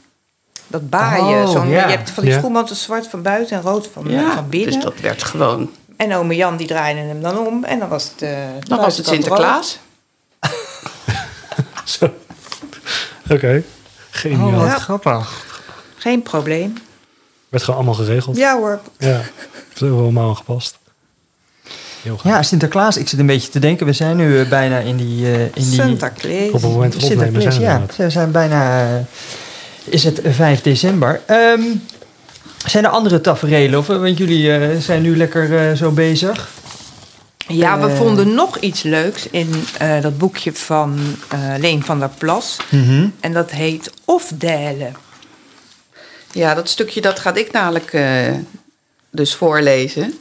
[0.66, 1.44] Dat baaien.
[1.47, 1.68] Oh, zo'n.
[1.68, 4.73] Je hebt van die schoenmantel zwart van buiten en rood van, Ja, van binnen.
[4.73, 5.71] dus dat werd gewoon.
[5.97, 8.97] En ome Jan die draaide hem dan om en dan was het, eh, Dan was
[8.97, 9.07] het.
[9.07, 9.79] Sinterklaas.
[11.85, 12.11] Zo.
[13.31, 13.62] Oké.
[14.11, 14.47] Geniaal.
[14.49, 14.79] Oh, wat Ja.
[14.79, 15.44] grappig.
[15.97, 16.75] Geen probleem.
[17.49, 18.37] Werd gewoon allemaal geregeld.
[18.37, 18.81] Ja hoor.
[18.99, 19.09] Ja.
[19.09, 20.79] Het is allemaal aangepast.
[22.24, 22.96] Ja, Sinterklaas.
[22.96, 23.87] Ik zit een beetje te denken.
[23.87, 25.26] We zijn nu eh, bijna in die...
[25.32, 26.46] eh, in die Sinterklaas.
[26.46, 27.72] Op het moment van opnemen Sinterklaas, zijn we ja.
[27.72, 27.96] inderdaad.
[27.96, 28.82] We zijn bijna...
[28.96, 29.00] eh,
[29.84, 31.20] is het 5 december.
[31.26, 31.61] Ehm,
[32.66, 33.78] zijn er andere tafereelen?
[33.78, 36.48] Of, want jullie eh, zijn nu lekker eh, zo bezig.
[37.48, 42.11] Ja, we vonden nog iets leuks in eh, dat boekje van eh, Leen van der
[42.18, 42.56] Plas.
[43.20, 44.94] En dat heet Ofdelen.
[46.32, 48.04] Ja, dat stukje dat ga ik namelijk eh,
[49.11, 50.14] dus voorlezen.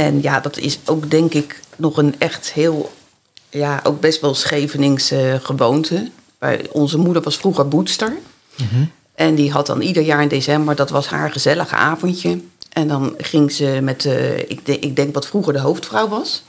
[0.00, 2.92] En ja, dat is ook denk ik nog een echt heel,
[3.50, 6.10] ja, ook best wel Scheveningse gewoonte.
[6.72, 8.12] Onze moeder was vroeger boetster.
[9.14, 12.40] En die had dan ieder jaar in december, dat was haar gezellige avondje.
[12.72, 14.04] En dan ging ze met,
[14.46, 16.42] ik, denk, ik denk wat vroeger de hoofdvrouw was.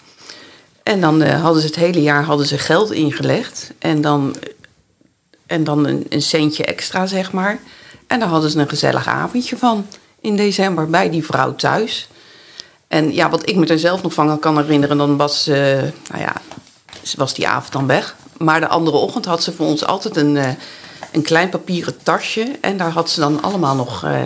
[0.83, 3.71] En dan eh, hadden ze het hele jaar hadden ze geld ingelegd.
[3.79, 4.35] En dan,
[5.45, 7.59] en dan een, een centje extra, zeg maar.
[8.07, 9.85] En daar hadden ze een gezellig avondje van
[10.21, 12.09] in december bij die vrouw thuis.
[12.91, 15.55] En ja, wat ik me er zelf nog van kan herinneren, dan was, eh,
[16.07, 16.33] nou ja,
[17.03, 18.15] ze was die avond dan weg.
[18.37, 20.49] Maar de andere ochtend had ze voor ons altijd een, eh,
[21.11, 22.57] een klein papieren tasje.
[22.61, 24.21] En daar had ze dan allemaal nog eh,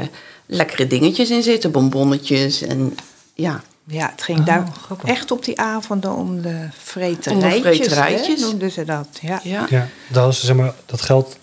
[0.45, 2.97] lekkere dingetjes in zitten, bonbonnetjes en
[3.33, 3.61] ja.
[3.83, 4.67] Ja, het ging daar
[5.03, 7.33] echt op die avonden om de vreterijtjes.
[7.33, 8.41] Om de vreterijtjes.
[8.41, 9.07] hè, noemden ze dat.
[9.21, 9.39] Ja.
[9.43, 9.87] ja.
[10.13, 11.37] Hadden ze zeg maar, dat geld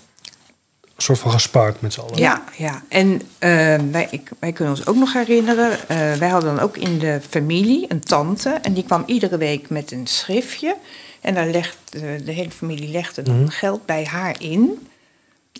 [1.03, 2.19] soort van gespaard met z'n allen.
[2.19, 2.83] Ja, ja.
[2.89, 3.51] En eh,
[3.91, 7.21] wij, ik, wij kunnen ons ook nog herinneren, eh, wij hadden dan ook in de
[7.29, 8.51] familie een tante.
[8.51, 10.77] En die kwam iedere week met een schriftje.
[11.21, 14.87] En daar legt, eh, de hele familie legde dan geld bij haar in.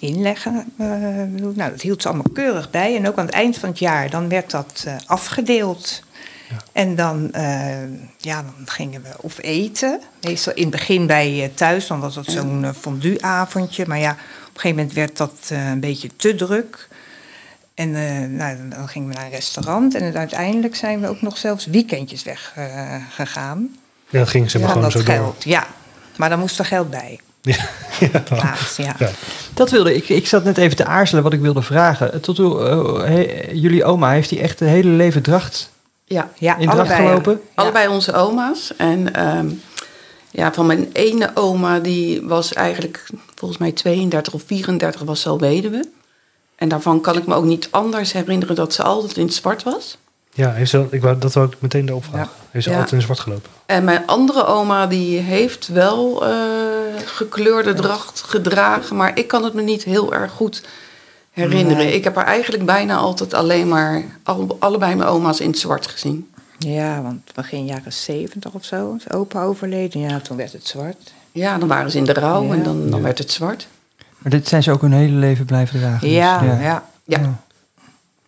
[0.01, 0.73] Inleggen.
[0.77, 2.97] nou, dat hield ze allemaal keurig bij.
[2.97, 6.03] En ook aan het eind van het jaar, dan werd dat afgedeeld.
[6.73, 7.29] En dan,
[8.19, 10.01] ja, dan gingen we of eten.
[10.21, 13.85] Meestal in het begin bij thuis, dan was dat zo'n fondue-avondje.
[13.87, 14.17] Maar ja,
[14.55, 16.89] een gegeven moment werd dat eh, een beetje te druk.
[17.75, 19.95] En eh, nou, dan- dan gingen we naar een restaurant.
[19.95, 23.07] En uiteindelijk zijn we ook nog zelfs weekendjes weggegaan.
[23.15, 23.77] gegaan
[24.11, 25.15] Ja, dat ging ze maar gewoon dat zo door.
[25.15, 25.45] geld.
[25.45, 25.67] Ja,
[26.17, 27.21] maar dan moest er geld bij.
[27.45, 27.57] Ja,
[28.01, 28.55] ja.
[28.77, 28.95] Ja.
[28.99, 29.11] Ja.
[29.55, 30.09] Dat wilde ik.
[30.09, 32.21] Ik zat net even te aarzelen wat ik wilde vragen.
[32.21, 35.71] Tot hoe, eh, he- jullie oma, heeft die echt het hele leven dracht
[36.05, 36.29] ja.
[36.39, 37.09] Ja, in dracht allebei.
[37.09, 37.33] gelopen?
[37.33, 37.63] Ja.
[37.63, 38.73] Allebei onze oma's.
[38.77, 39.47] En ehm,
[40.33, 45.29] ja, van mijn ene oma, die was eigenlijk volgens mij 32 of 34, was ze
[45.29, 45.85] al weduwe.
[46.57, 49.63] En daarvan kan ik me ook niet anders herinneren dat ze altijd in het zwart
[49.63, 49.99] was.
[50.35, 52.31] Ja, heeft ze, ik wou, dat wou ik meteen erop vragen.
[52.51, 52.77] Heeft ze Ja.
[52.77, 53.51] altijd in zwart gelopen?
[53.67, 56.33] En mijn andere oma, die heeft wel eh,
[57.05, 58.97] gekleurde dracht gedragen.
[58.97, 60.63] Maar ik kan het me niet heel erg goed
[61.31, 61.85] herinneren.
[61.85, 61.93] Nee.
[61.95, 65.87] Ik heb haar eigenlijk bijna altijd alleen maar al- allebei mijn oma's in het zwart
[65.87, 66.29] gezien.
[66.65, 70.01] Ja, want begin jaren zeventig of zo is opa overleden.
[70.01, 71.13] Ja, toen werd het zwart.
[71.33, 72.53] Ja, dan waren ze in de rouw Ja.
[72.53, 73.05] en dan, dan Ja.
[73.05, 73.67] werd het zwart.
[74.19, 76.01] Maar dit zijn ze ook hun hele leven blijven dragen.
[76.01, 76.61] dus, Ja, ja.
[76.61, 76.85] Ja.
[77.05, 77.39] Ja.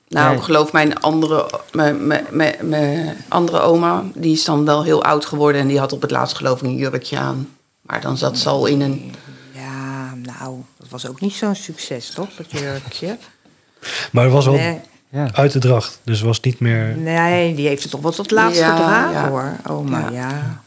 [0.09, 5.05] Nou, geloof mijn andere, mijn, mijn, mijn, mijn andere oma, die is dan wel heel
[5.05, 7.49] oud geworden en die had op het laatst geloof ik een jurkje aan.
[7.81, 9.13] Maar dan zat ze al in een.
[9.53, 13.17] Ja, nou, dat was ook niet zo'n succes, toch, dat jurkje?
[14.13, 14.81] Maar het was wel Nee,
[15.15, 15.29] Ja.
[15.33, 16.01] uit de dracht.
[16.05, 16.97] Dus was niet meer...
[16.97, 19.29] nee, die heeft het toch wel tot laatst Ja, gedragen, ja.
[19.29, 19.53] hoor.
[19.69, 20.11] Oma, ja.
[20.13, 20.63] Ja.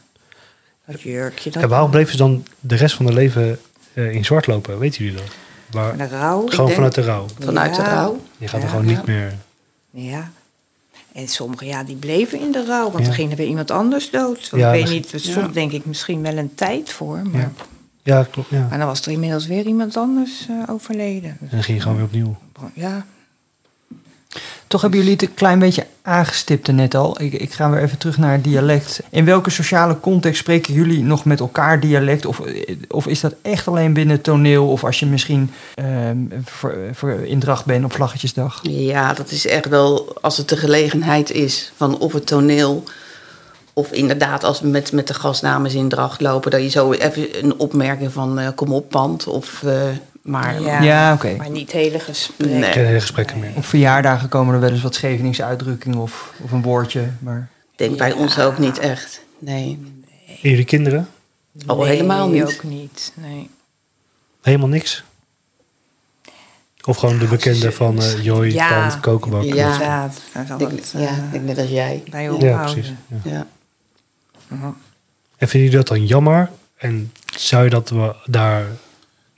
[0.86, 3.58] Dat jurkje, dat En waarom bleven ze dan de rest van hun leven
[3.92, 4.78] eh, in zwart lopen?
[4.78, 5.28] Weten jullie dat?
[5.70, 6.46] Waar, van de rouw.
[6.46, 7.26] gewoon denk- vanuit de rouw.
[7.38, 8.20] Vanuit de rouw.
[8.38, 8.70] Je gaat er Ja.
[8.70, 9.34] gewoon niet meer...
[9.90, 10.30] Ja.
[11.12, 13.08] En sommigen, ja, die bleven in de rouw, want Ja.
[13.10, 14.50] er ging er weer iemand anders dood.
[14.50, 15.52] Want Ja, ik weet niet, er stond Ja.
[15.52, 17.20] denk ik misschien wel een tijd voor.
[17.32, 17.50] Maar, Ja.
[18.02, 18.50] Ja, klopt.
[18.50, 18.66] Ja.
[18.68, 21.30] maar dan was er inmiddels weer iemand anders eh, overleden.
[21.40, 22.36] En dan ging je gewoon weer opnieuw.
[22.74, 23.06] Ja,
[24.66, 27.22] Toch hebben jullie het een klein beetje aangestipt net al.
[27.22, 29.00] Ik, ik ga weer even terug naar dialect.
[29.10, 32.26] In welke sociale context spreken jullie nog met elkaar dialect?
[32.26, 32.40] Of,
[32.88, 34.68] of is dat echt alleen binnen toneel?
[34.68, 36.16] Of als je misschien ehm,
[36.92, 38.60] voor, in Dracht bent op Vlaggetjesdag?
[38.62, 42.84] Ja, dat is echt wel als het de gelegenheid is van op het toneel.
[43.72, 47.44] Of inderdaad, als we met, met de gastdames in dracht lopen, dat je zo even
[47.44, 49.26] een opmerking van eh, kom op, pand.
[49.26, 49.72] Of, eh,
[50.22, 51.36] maar Ja, Ja, oké.
[51.36, 52.58] maar niet hele gesprekken.
[52.58, 52.72] Nee.
[52.72, 53.52] Geen hele gesprekken meer.
[53.56, 57.10] Op verjaardagen komen er wel eens wat Scheveningse uitdrukkingen of, of een woordje.
[57.18, 59.20] Maar ik denk bij ons ook niet echt.
[59.38, 59.78] Nee,
[60.42, 61.08] En jullie kinderen?
[61.66, 62.42] al helemaal niet.
[62.44, 63.12] ook niet.
[63.14, 63.50] Nee.
[64.42, 65.04] Helemaal niks?
[66.84, 68.68] Of gewoon de bekende van eh Joy, Ja.
[68.88, 69.42] Tand, Kokenbak?
[69.42, 69.48] Ja.
[69.72, 72.02] Inderdaad, het ja, eh, ik denk net als jij.
[72.10, 72.72] bij Ja, ophouden.
[72.72, 72.92] precies.
[73.24, 73.46] Ja.
[74.50, 74.74] Ja.
[75.36, 76.50] En vinden jullie dat dan jammer?
[76.76, 78.64] En zou je dat we daar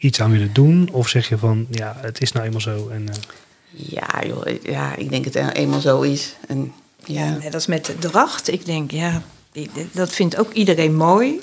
[0.01, 0.88] iets aan willen doen?
[0.92, 2.88] Of zeg je van, ja, het is nou eenmaal zo.
[2.88, 3.14] En, eh,
[3.70, 6.36] Ja, joh, ja, ik denk het eenmaal zo is.
[6.46, 6.72] En,
[7.05, 7.36] Ja, ja.
[7.42, 8.53] net als met de dracht.
[8.53, 9.22] Ik denk, ja,
[9.92, 11.40] dat vindt ook iedereen mooi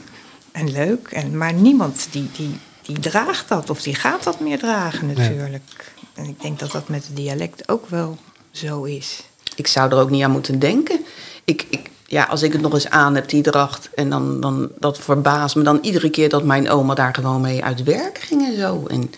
[0.52, 1.08] en leuk.
[1.08, 5.94] En, maar niemand die, die, die draagt dat of die gaat dat meer dragen natuurlijk.
[6.14, 8.18] En ik denk dat dat met het dialect ook wel
[8.52, 9.24] zo is.
[9.56, 11.06] ik zou er ook niet aan moeten denken.
[11.46, 14.70] Ik, ik, ja, als ik het nog eens aan heb, die dracht, en dan, dan
[14.80, 18.46] dat verbaast me dan iedere keer dat mijn oma daar gewoon mee uit werk ging
[18.46, 18.86] en zo.
[18.88, 19.12] En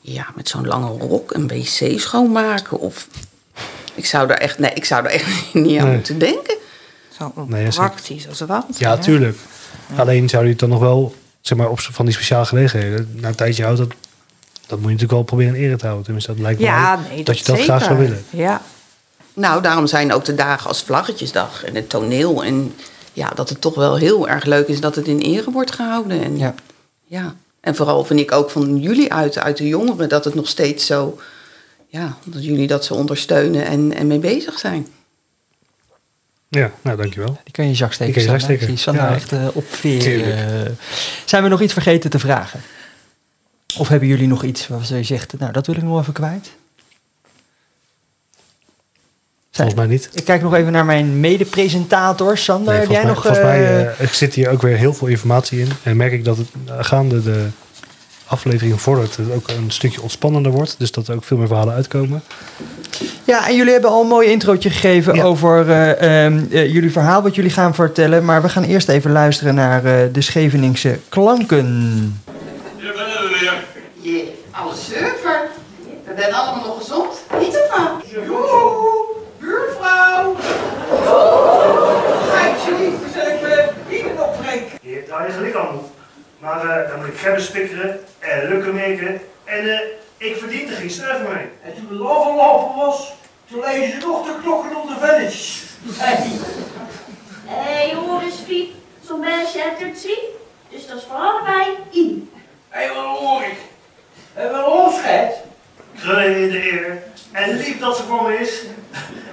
[0.00, 2.78] ja, met zo'n lange rok een wc schoonmaken.
[2.80, 3.08] Of
[3.94, 5.94] ik zou er echt, nee, ik zou er echt niet aan Nee.
[5.94, 6.56] moeten denken.
[7.18, 8.64] Zo Nee, praktisch als wat.
[8.78, 9.38] ja, tuurlijk.
[9.96, 13.10] Alleen zou je het dan nog wel, zeg maar, op van die speciale gelegenheden.
[13.14, 13.88] Na een tijdje houdt dat,
[14.66, 16.04] dat moet je natuurlijk wel proberen in ere te houden.
[16.04, 18.24] Tenminste, dat lijkt me Ja, wel nee, dat je dat graag zou willen.
[18.30, 18.62] Ja,
[19.36, 22.44] Nou, daarom zijn ook de dagen als Vlaggetjesdag en het toneel.
[22.44, 22.74] En
[23.12, 26.22] ja, dat het toch wel heel erg leuk is dat het in ere wordt gehouden.
[26.22, 26.54] En, ja.
[27.04, 27.34] ja.
[27.60, 30.86] en vooral vind ik ook van jullie uit, uit de jongeren, dat het nog steeds
[30.86, 31.18] zo...
[31.88, 34.86] Ja, dat jullie dat zo ondersteunen en, en mee bezig zijn.
[36.48, 37.38] Ja, nou, dankjewel.
[37.44, 38.14] Die kan je zak steken.
[38.14, 38.94] Die kan je zak steken.
[38.96, 39.14] Ja.
[39.14, 40.00] echt eh, op veer.
[40.00, 40.30] Tuurlijk.
[40.30, 40.72] eh.
[41.24, 42.60] Zijn we nog iets vergeten te vragen?
[43.78, 46.50] Of hebben jullie nog iets waarvan je zegt, nou, dat wil ik nog even kwijt?
[49.56, 50.08] Volgens mij niet.
[50.12, 52.38] Ik kijk nog even naar mijn mede-presentator.
[52.38, 53.32] Sander, Nee, heb jij volgens nog...
[53.32, 55.68] mij, volgens mij eh, eh, er zit hier ook weer heel veel informatie in.
[55.82, 57.46] En merk ik dat het eh, gaande de
[58.26, 60.74] aflevering vordert het ook een stukje ontspannender wordt.
[60.78, 62.22] Dus dat er ook veel meer verhalen uitkomen.
[63.24, 65.22] Ja, en jullie hebben al een mooi introotje gegeven Ja.
[65.24, 68.24] over eh, ehm, eh, jullie verhaal wat jullie gaan vertellen.
[68.24, 71.66] Maar we gaan eerst even luisteren naar eh, de Scheveningse klanken.
[72.76, 73.64] Je bent er weer.
[74.00, 75.40] Je, alle surfer.
[76.04, 77.22] We zijn allemaal nog gezond.
[77.40, 77.88] Niet ervan.
[78.12, 79.04] Joe,
[79.40, 80.36] buurvrouw.
[82.32, 84.16] Geitje lief, gezellig met iedereen
[85.26, 85.90] daar is ik al.
[86.38, 89.20] Maar eh, dan moet ik verder spikkeren en lukken meken.
[89.44, 89.80] En eh,
[90.16, 91.48] ik verdien er geen stuiver mee.
[91.62, 93.12] En toen het afgelopen was,
[93.50, 94.94] toen lezen ze nog de klokken om de.
[95.96, 96.30] Hey.
[97.44, 98.70] Hé, hoor eens, Fiep.
[99.06, 100.18] Zo'n meisje hebt er drie.
[100.68, 102.30] Dus dat is voor allebei in.
[102.68, 103.58] Hé, wat hoor ik?
[104.34, 105.34] En wel onschet.
[105.98, 107.02] Krullen in de eer.
[107.32, 108.62] En lief dat ze voor me is.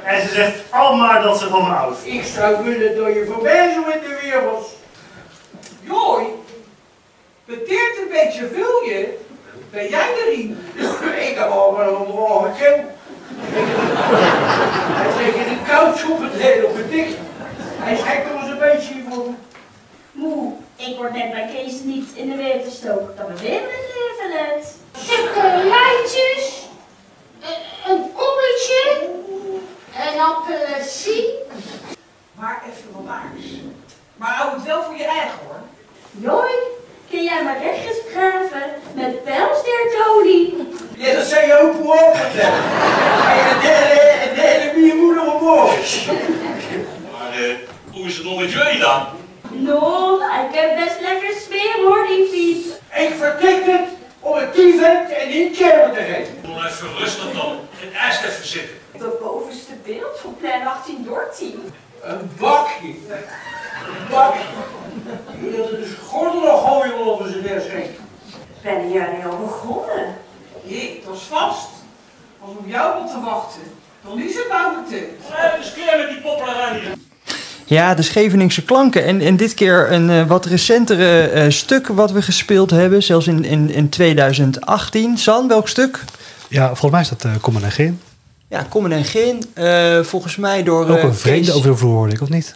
[0.04, 2.06] En ze zegt al maar dat ze van me houdt.
[2.06, 4.66] Ik zou willen dat je voor mij zo in de weer was.
[5.84, 6.26] Jooi,
[7.46, 9.18] beteert een beetje vul je.
[9.72, 10.58] Ben jij erin?
[11.30, 12.96] Ik heb al een ken.
[14.96, 17.18] Hij zegt in een koud op het hele op het dik.
[17.80, 19.34] Hij schijnt eens een beetje me.
[20.12, 23.16] Moe, ik word net bij Kees niet in de weer gestoken.
[23.18, 24.76] Dat beweer het leven net.
[24.92, 26.68] Chocolaatjes,
[27.42, 29.10] een, een kommetje,
[29.96, 31.30] een appelsie.
[32.34, 33.48] Maar even wat aardigs.
[34.16, 35.62] Maar hou het wel voor je eigen hoor.
[36.22, 36.52] Joi,
[37.10, 40.68] kun jij maar rechtjes graven met pijlsteertolie?
[40.98, 42.64] Ja, dat zei je ook vertellen.
[43.38, 46.06] En de derde, de derde wie je moeder omhoog.
[47.12, 47.56] Maar eh,
[47.92, 49.06] hoe is het nog met jullie dan?
[49.50, 52.74] No, ik heb best lekker sfeer hoor, die Fiep.
[53.08, 53.88] Ik vertik het
[54.20, 56.34] om het event en niet Cherry te geven.
[56.42, 57.60] Doe even rustig dan.
[57.80, 58.76] Geen eerst even zitten.
[58.98, 61.74] Dat bovenste beeld van plan 1813.
[62.02, 62.88] Een bakje.
[62.88, 64.42] Een bakje.
[65.42, 67.86] Je wilt er dus gordel nog gooien over zijn neerschenk.
[68.62, 70.06] Ben jij al begonnen?
[70.64, 71.68] Jee, dat is vast.
[72.40, 73.62] Als op jou wat te wachten.
[74.06, 75.08] Dan is het nou meteen.
[75.30, 76.94] Ga eens keer met die poppelarij hier.
[77.66, 79.06] Ja, de Scheveningse klanken.
[79.06, 83.04] En, en dit keer een eh, wat recentere eh, stuk wat we gespeeld hebben.
[83.04, 85.18] Zelfs in, in, in 2018.
[85.18, 86.04] San, welk stuk?
[86.48, 88.00] Ja, volgens mij is dat uh, Kommen en Geen.
[88.48, 89.44] Ja, Kommen en Gin.
[89.54, 90.88] Eh, volgens mij door...
[90.90, 92.54] Ook een vreemde Kees- over de vloer hoorde ik, of niet?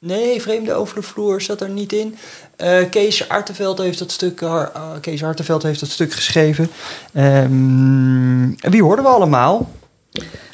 [0.00, 2.16] Nee, Vreemde over de vloer zat er niet in.
[2.56, 6.70] Eh, Kees Arteveld heeft dat stuk, ah, Kees Arteveld heeft dat stuk geschreven.
[7.12, 9.70] Ehm, en wie hoorden we allemaal?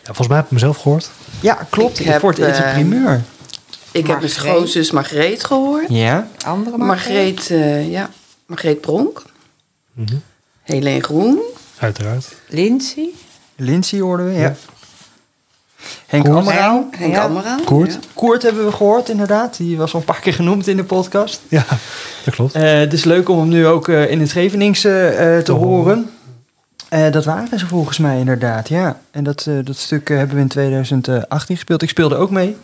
[0.02, 1.10] volgens mij heb ik hem zelf gehoord.
[1.40, 1.98] Ja, klopt.
[1.98, 3.22] Ik heb, voor het eerst eh, primeur.
[3.90, 5.88] Ik heb mijn schoonzus Margreet gehoord.
[5.88, 6.28] Ja.
[6.44, 8.10] Andere Margreet, eh, ja,
[8.46, 9.22] Margreet Bronk.
[9.92, 10.16] Mhm.
[10.62, 11.40] Helene Groen.
[11.78, 12.34] Uiteraard.
[12.48, 13.08] Lindsay.
[13.56, 14.40] Lindsay hoorden we, ja.
[14.40, 14.56] Ja.
[16.06, 16.28] Henk.
[16.28, 16.82] Ammerau.
[16.90, 17.30] Henk Ja.
[17.64, 17.92] Koert.
[17.92, 17.98] Ja.
[18.14, 19.56] Koert hebben we gehoord, inderdaad.
[19.56, 21.40] Die was al een paar keer genoemd in de podcast.
[21.48, 21.64] Ja,
[22.24, 22.54] dat klopt.
[22.54, 25.52] Eh, het is leuk om hem nu ook eh, in het Scheveningse eh, te Te
[25.52, 25.68] horen.
[25.70, 26.10] horen.
[26.88, 28.98] Eh, dat waren ze volgens mij inderdaad, ja.
[29.10, 31.82] En dat, eh, dat stuk hebben we in 2018 gespeeld.
[31.82, 32.56] Ik speelde ook mee.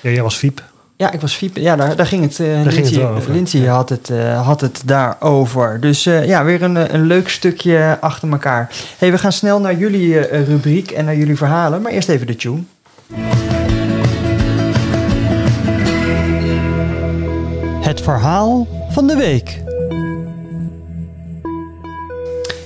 [0.00, 0.62] Ja, jij was Fiep.
[0.96, 1.56] Ja, ik was Fiep.
[1.56, 2.40] Ja, daar, daar ging het.
[2.40, 3.74] eh ging het Lindsay, wel over, Lindsay ja.
[3.74, 5.80] had, het, eh, had het daarover.
[5.80, 8.70] Dus eh, ja, weer een, een leuk stukje achter elkaar.
[8.98, 11.82] hey, we gaan snel naar jullie rubriek en naar jullie verhalen.
[11.82, 12.62] Maar eerst even de tune.
[17.80, 19.62] Het verhaal van de week.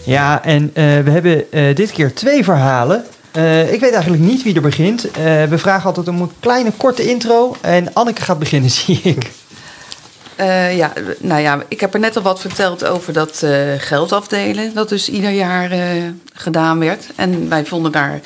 [0.09, 3.05] Ja, en eh, we hebben eh, dit keer twee verhalen.
[3.33, 5.11] Eh, ik weet eigenlijk niet wie er begint.
[5.11, 7.57] Eh, we vragen altijd om een kleine korte intro.
[7.61, 9.31] En Anneke gaat beginnen, zie ik.
[10.37, 13.47] Eh, ja, nou ja, ik heb er net al wat verteld over dat
[13.79, 14.75] geld afdelen.
[14.75, 15.71] Dat dus ieder jaar
[16.33, 17.07] gedaan werd.
[17.17, 18.21] En wij vonden daar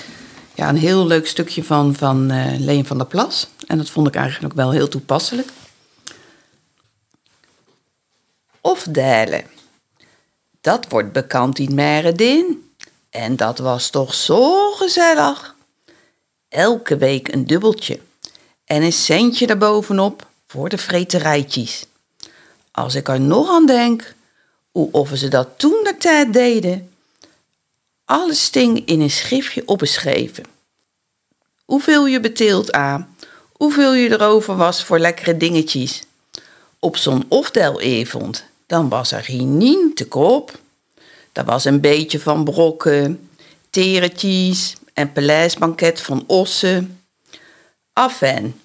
[0.55, 3.49] ja, een heel leuk stukje van van Leen van der Plas.
[3.67, 5.49] En dat vond ik eigenlijk wel heel toepasselijk.
[8.61, 9.43] Afdelen.
[10.61, 12.72] Dat wordt bekend in Meredin.
[13.13, 15.55] En dat was toch zo gezellig.
[16.49, 18.01] Elke week een dubbeltje.
[18.65, 21.87] En een centje daarbovenop voor de vreterijtjes.
[22.71, 24.15] Als ik er nog aan denk,
[24.71, 26.93] hoe of ze dat toen de tijd deden.
[28.05, 30.45] Alles sting in een schriftje opgeschreven.
[31.65, 33.17] Hoeveel je beteelt aan,
[33.53, 36.03] hoeveel je erover was voor lekkere dingetjes.
[36.79, 40.61] Op zo'n ofdelavond, dan was er geen te koop.
[41.33, 43.29] Dat was een beetje van brokken,
[43.71, 47.01] teretjes en paleisbanket van ossen.
[47.93, 48.61] Afen,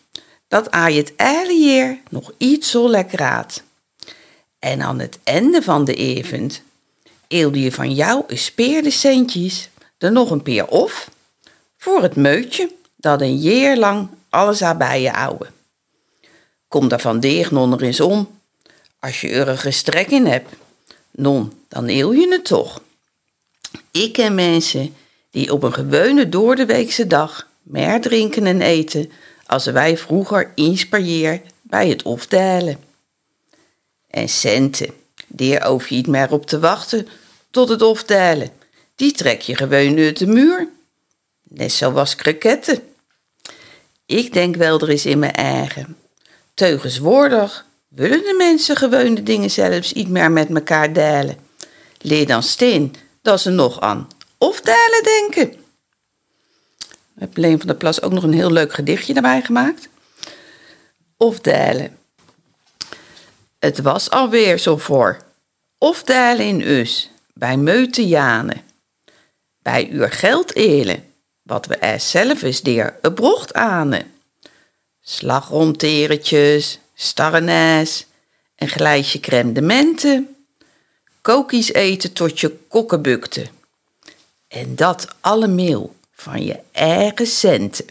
[0.47, 3.63] dat aai het hele jaar nog iets zo lekker uit.
[4.59, 6.61] En aan het einde van de avond
[7.27, 11.09] eelde je van jou een speerde centjes er nog een peer of
[11.77, 15.47] voor het meutje dat een jaar lang alles aan bij je ouwe.
[16.67, 18.39] Kom daar van deeg er eens om.
[18.99, 20.53] Als je er een gestrek in hebt,
[21.17, 22.81] non, dan eel je het toch.
[23.91, 24.95] Ik ken mensen
[25.31, 29.11] die op een gewone doordeweekse dag meer drinken en eten
[29.45, 30.51] als wij vroeger
[31.01, 32.79] jaar bij het opdelen.
[34.09, 34.93] En centen,
[35.27, 37.07] daar hoef je niet meer op te wachten
[37.51, 38.49] tot het opdelen.
[38.95, 40.69] Die trek je gewoon uit de muur.
[41.43, 42.81] Net zoals kroketten.
[44.05, 45.97] Ik denk wel er is in mijn eigen.
[46.53, 47.65] Teugenswoordig
[47.97, 51.37] willen de mensen gewoon dingen zelfs niet meer met elkaar delen.
[52.01, 55.49] Leer dan steen dat ze nog aan of delen denken.
[57.13, 59.89] We hebben Leen van der Plas ook nog een heel leuk gedichtje daarbij gemaakt.
[61.17, 61.97] Of delen.
[63.59, 65.17] Het was alweer zo voor.
[65.77, 68.55] Of delen in us, bij meute Jane.
[69.61, 74.05] Bij uw geld elen, wat we er zelf eens deer brocht ane.
[75.01, 78.05] Slagroomteretjes, starrenes,
[78.55, 80.23] een glijsje crème de mente.
[81.21, 83.47] Kokies eten tot je kokken bukte.
[84.47, 87.85] En dat allemaal van je eigen centen.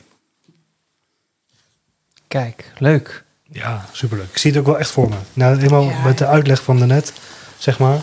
[2.29, 3.25] Kijk, leuk.
[3.43, 4.29] Ja, superleuk.
[4.31, 5.17] Ik zie het ook wel echt voor me.
[5.33, 7.13] Nou, helemaal Ja, met de uitleg van de net,
[7.59, 8.01] zeg maar.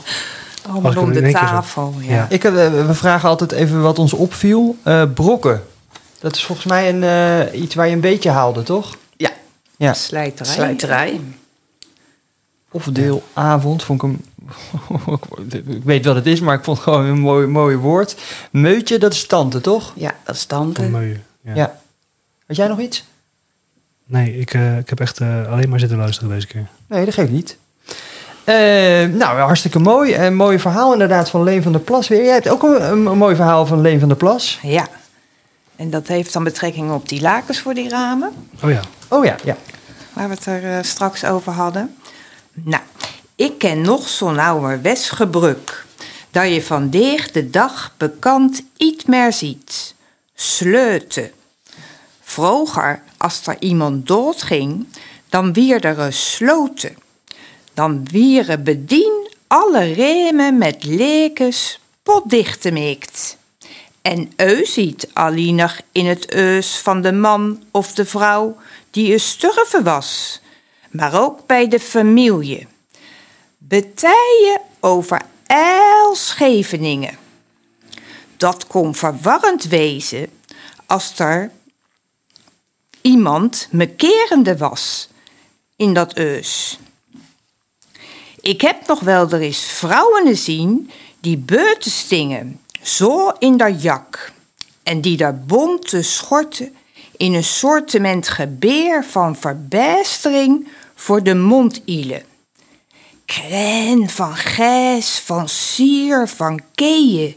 [0.64, 1.93] Als Allemaal om de tafel.
[1.99, 2.14] Ja.
[2.14, 2.26] Ja.
[2.30, 4.78] Ik heb, eh, we vragen altijd even wat ons opviel.
[4.84, 5.64] Eh, brokken.
[6.20, 8.95] Dat is volgens mij een, eh, iets waar je een beetje haalde, toch?
[9.84, 9.93] Ja.
[9.93, 10.53] Slijterij.
[10.53, 11.19] slijterij.
[12.71, 14.21] Of deelavond vond ik hem...
[15.75, 18.15] ik weet wat het is, maar ik vond het gewoon een mooi, mooi woord.
[18.51, 19.93] Meutje, dat is tante, toch?
[19.95, 20.89] Ja, dat is Een tante.
[21.41, 21.53] ja.
[21.55, 21.79] Ja.
[22.47, 23.03] Had jij nog iets?
[24.05, 26.65] Nee, ik, eh, ik heb echt eh, alleen maar zitten luisteren deze keer.
[26.88, 27.57] Nee, dat geeft niet.
[28.43, 28.55] Eh,
[29.05, 30.15] nou, hartstikke mooi.
[30.15, 32.23] Een mooi verhaal inderdaad van Leen van der Plas weer.
[32.23, 34.59] Jij hebt ook een, een, een mooi verhaal van Leen van der Plas.
[34.61, 34.88] Ja.
[35.75, 38.31] En dat heeft dan betrekking op die lakens voor die ramen.
[38.63, 38.79] Oh ja.
[39.07, 39.57] Oh ja, ja.
[40.14, 41.97] Waar we het er eh, straks over hadden.
[42.53, 42.84] Nou,
[43.36, 45.86] ik ken nog zo'n ouderwets gebruk.
[46.32, 49.95] Dat je vandaag de dag bekend iets meer ziet.
[50.36, 51.32] Sleuten.
[52.22, 54.88] Vroeger, als er iemand doodging,
[55.30, 56.95] dan wier er een sloten.
[57.74, 63.38] Dan wieren bedien alle remen met lekens potdicht gemaakt.
[64.04, 68.58] En u ziet alleen in het eus van de man of de vrouw
[68.91, 70.41] die gestorven was,
[70.91, 72.68] maar ook bij de familie.
[73.58, 77.18] Betijen over El Scheveningen.
[78.38, 80.30] Dat kon verwarrend wezen
[80.86, 81.51] als er
[83.01, 85.10] iemand me kerende was
[85.76, 86.80] in dat eus.
[88.41, 94.31] Ik heb nog wel er eens vrouwen zien die beuten stingen, zo in dat jak.
[94.84, 96.75] En die daar bonte schorten
[97.17, 102.23] in een sortement gebeer van verbijstering voor de mond ielen.
[103.25, 107.36] Kren van gijs, van sier, van keeën,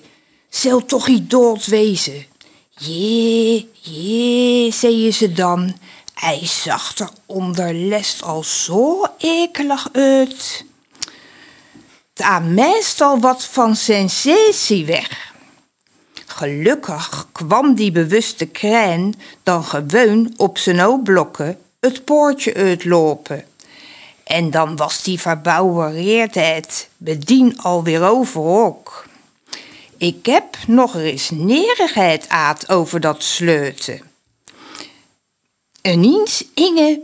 [0.49, 2.27] zal toch dood wezen.
[2.71, 5.77] Jee, jee, zeiden ze dan.
[6.15, 10.65] Hij zag er onder lest al zo ekelig uit.
[12.15, 15.26] Daar meestal wat van sensatie weg.
[16.37, 23.45] Gelukkig kwam die bewuste krijn dan gewoon op zijn oogblokken het poortje uitlopen.
[24.25, 29.07] En dan was die verbouwereerdheid bedien alweer over ook.
[29.97, 34.01] Ik heb nog eens nerigheid aat over dat sleuten.
[35.83, 37.01] Ineens inge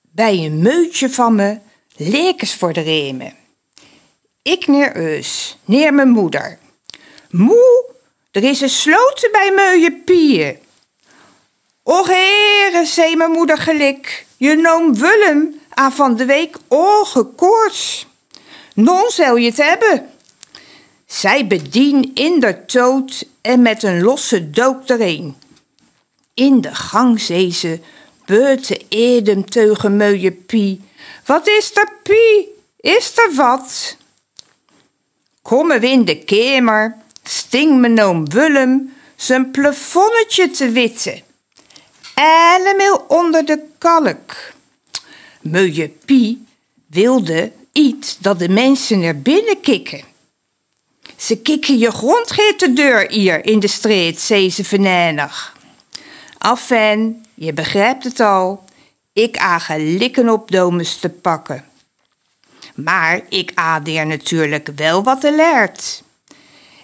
[0.00, 1.58] bij een meutje van me
[1.96, 3.34] lekens voor de remen.
[4.42, 6.58] Ik neer eus, neer mijn moeder.
[7.30, 7.96] Moe,
[8.38, 10.58] er is een sloten bij meuje pieën.
[11.82, 18.06] Och heren, zei mijn moeder gelik, je noem Willem aan van de week ogenkoorts.
[18.74, 20.10] Non zal je het hebben.
[21.06, 25.36] Zij bedien in de toot en met een losse dook erin.
[26.34, 27.80] In de gang zei ze,
[28.26, 30.80] beute edem teugen meuje pie.
[31.24, 32.48] Wat is er, pie?
[32.80, 33.96] Is er wat?
[35.42, 36.96] Komen we in de kamer,
[37.28, 41.22] sting me noom Willem zijn plafonnetje te witten.
[42.14, 44.52] Allemaal onder de kalk.
[45.40, 46.46] Meuje Pie
[46.86, 50.04] wilde iets dat de mensen er binnen kikken.
[51.16, 55.56] Ze kikken je grondgeet de deur hier in de street, zei ze venijnig.
[56.38, 58.64] Afijn, je begrijpt het al.
[59.12, 61.64] Ik age likken op domus te pakken.
[62.74, 66.02] Maar ik adeer natuurlijk wel wat er leert.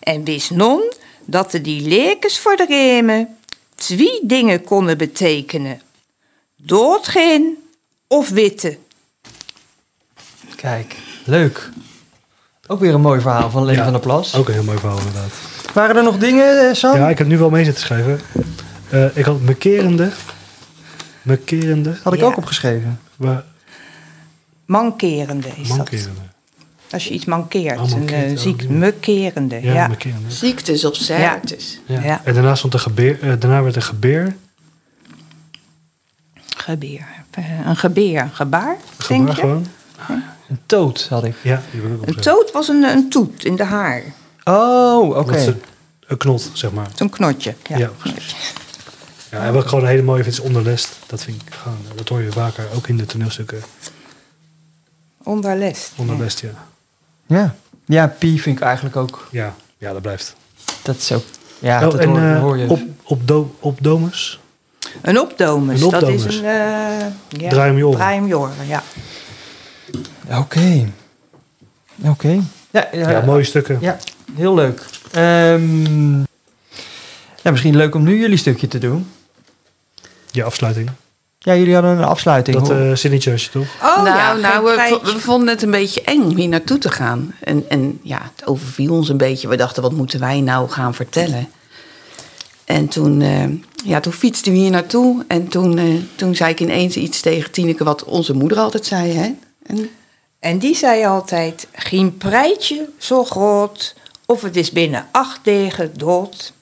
[0.05, 0.93] En wist non
[1.25, 3.37] dat er die lekens voor de remen
[3.75, 5.81] twee dingen konden betekenen.
[6.57, 7.55] Doodgaan
[8.09, 8.79] of witte.
[10.57, 11.71] Kijk, leuk.
[12.67, 14.35] Ook weer een mooi verhaal van Leen Ja, van der Plas.
[14.35, 15.33] Ook een heel mooi verhaal inderdaad.
[15.75, 16.97] Waren er nog dingen, eh, Sam?
[16.97, 18.21] Ja, ik heb nu wel mee zitten schrijven.
[18.91, 20.11] Eh, ik had mekerende.
[21.23, 21.99] Mekerende.
[22.03, 22.27] Had ik Ja.
[22.27, 23.01] ook opgeschreven.
[23.17, 23.45] Waar,
[24.67, 25.91] Mankerende is dat.
[26.91, 27.79] Als je iets mankeert.
[27.79, 28.69] Oh, een mankeert, eh, oh, ziek, ja.
[28.71, 29.61] mekerende.
[29.63, 30.31] Ja, Ja, mekerende.
[30.31, 31.81] Ziektes of ziektes.
[31.87, 32.01] Ja.
[32.03, 32.21] Ja.
[32.25, 34.37] En daarna stond er gebeer, eh, daarna werd er gebeer.
[36.57, 37.07] Gebeer.
[37.31, 38.77] Eh, Een gebeer, een gebaar,
[39.09, 39.41] denk Gebaar je?
[39.41, 39.67] gewoon.
[40.49, 41.35] Een toot had ik.
[41.43, 44.03] Ja, die wil ik ook Een toot was een, een toet in de haar.
[44.45, 45.27] Oh, oké.
[45.33, 45.63] Dat is een,
[46.07, 46.87] een knot, zeg maar.
[46.95, 47.55] Zo'n knotje.
[47.69, 47.77] Ja.
[47.79, 47.91] Ja.
[49.31, 50.97] Ja, en wat ik gewoon een hele mooie vind is onderlest.
[51.07, 53.63] Dat vind ik gewoon, dat hoor je vaker ook in de toneelstukken.
[55.23, 55.93] Onderlest.
[55.97, 56.49] Onderlest, ja.
[56.49, 56.67] Ja.
[57.87, 59.29] Ja, Pie vind ik eigenlijk ook.
[59.31, 60.35] Ja, ja dat blijft.
[60.83, 61.25] Dat is ook.
[61.59, 62.69] Ja, Oh, dat en hoor, eh, hoor je.
[62.71, 64.41] op, op, do, op domus.
[65.03, 65.81] Een opdomus.
[65.83, 66.25] Een Dat opdomus.
[66.27, 66.45] is een...
[66.45, 67.99] eh, ja, Draai hem je oren.
[67.99, 68.83] Draai hem je oren, ja.
[70.39, 70.89] Oké.
[72.05, 72.41] Oké.
[72.71, 73.79] Ja, ja, Ja, mooie stukken.
[73.81, 73.97] Ja,
[74.35, 74.85] heel leuk.
[75.13, 76.19] Ehm,
[77.43, 79.11] ja, misschien leuk om nu jullie stukje te doen.
[80.31, 80.91] Je afsluiting.
[81.45, 82.57] Ja, jullie hadden een afsluiting.
[82.57, 82.97] Dat Hoe- eh
[83.51, 83.67] toch?
[83.83, 86.79] Oh, nou, ja, nou geen we, we vonden het een beetje eng om hier naartoe
[86.79, 87.35] te gaan.
[87.41, 89.49] En, en ja, het overviel ons een beetje.
[89.49, 91.49] We dachten, wat moeten wij nou gaan vertellen?
[92.65, 93.45] En toen, eh,
[93.85, 95.25] ja, toen fietsten we hier naartoe.
[95.29, 95.85] En toen, eh,
[96.17, 99.13] toen zei ik ineens iets tegen Tineke wat onze moeder altijd zei.
[99.13, 99.31] Hè?
[99.67, 99.89] En,
[100.39, 103.95] En die zei altijd, geen prijtje zo groot,
[104.27, 106.53] of het is binnen acht dagen dood.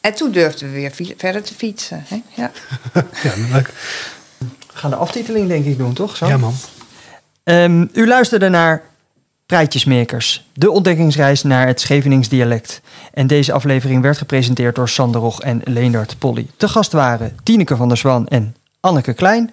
[0.00, 2.04] En toen durfden we weer verder te fietsen.
[2.06, 2.22] Hè?
[2.34, 2.50] Ja.
[3.22, 3.70] Ja, leuk.
[4.38, 4.46] We
[4.76, 6.16] gaan de aftiteling denk ik doen, toch?
[6.16, 6.28] Sam?
[6.28, 6.54] Ja, man.
[7.44, 8.82] Ehm, u luisterde naar
[9.46, 12.80] Praatjesmakers, de ontdekkingsreis naar het Schevenings dialect.
[13.12, 16.46] En deze aflevering werd gepresenteerd door Sander Rog en Leendert Polly.
[16.56, 19.50] Te gast waren Tineke van der Zwan en Anneke Klein.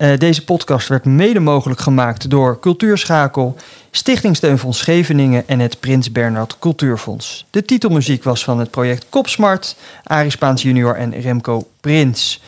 [0.00, 3.56] Eh, deze podcast werd mede mogelijk gemaakt door Cultuurschakel,
[3.90, 7.46] Stichting Steunfonds Scheveningen en het Prins Bernhard Cultuurfonds.
[7.50, 12.42] De titelmuziek was van het project Kopsmart, Arie Spaans junior en Remco Prins.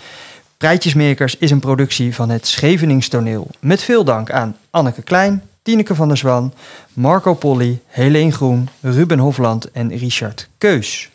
[0.56, 3.46] Prijtjesmakers is een productie van het Scheveningstoneel.
[3.60, 6.54] Met veel dank aan Anneke Klein, Tineke van der Zwan,
[6.92, 11.10] Marco Polly, Helene Groen, Ruben Hofland en Richard Keus.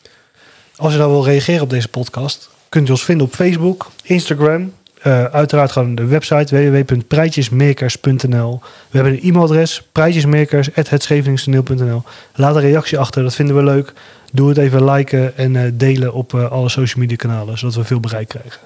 [0.75, 4.73] Als je nou wil reageren op deze podcast, kunt u ons vinden op Facebook, Instagram.
[5.07, 8.59] Eh, uiteraard gewoon de website www.prijtjesmakers.nl.
[8.89, 12.03] We hebben een e-mailadres prijtjesmakers.hetscheveningstoneel.nl.
[12.35, 13.93] Laat een reactie achter, dat vinden we leuk.
[14.31, 17.83] Doe het even liken en eh, delen op eh, alle social media kanalen, zodat we
[17.83, 18.61] veel bereik krijgen.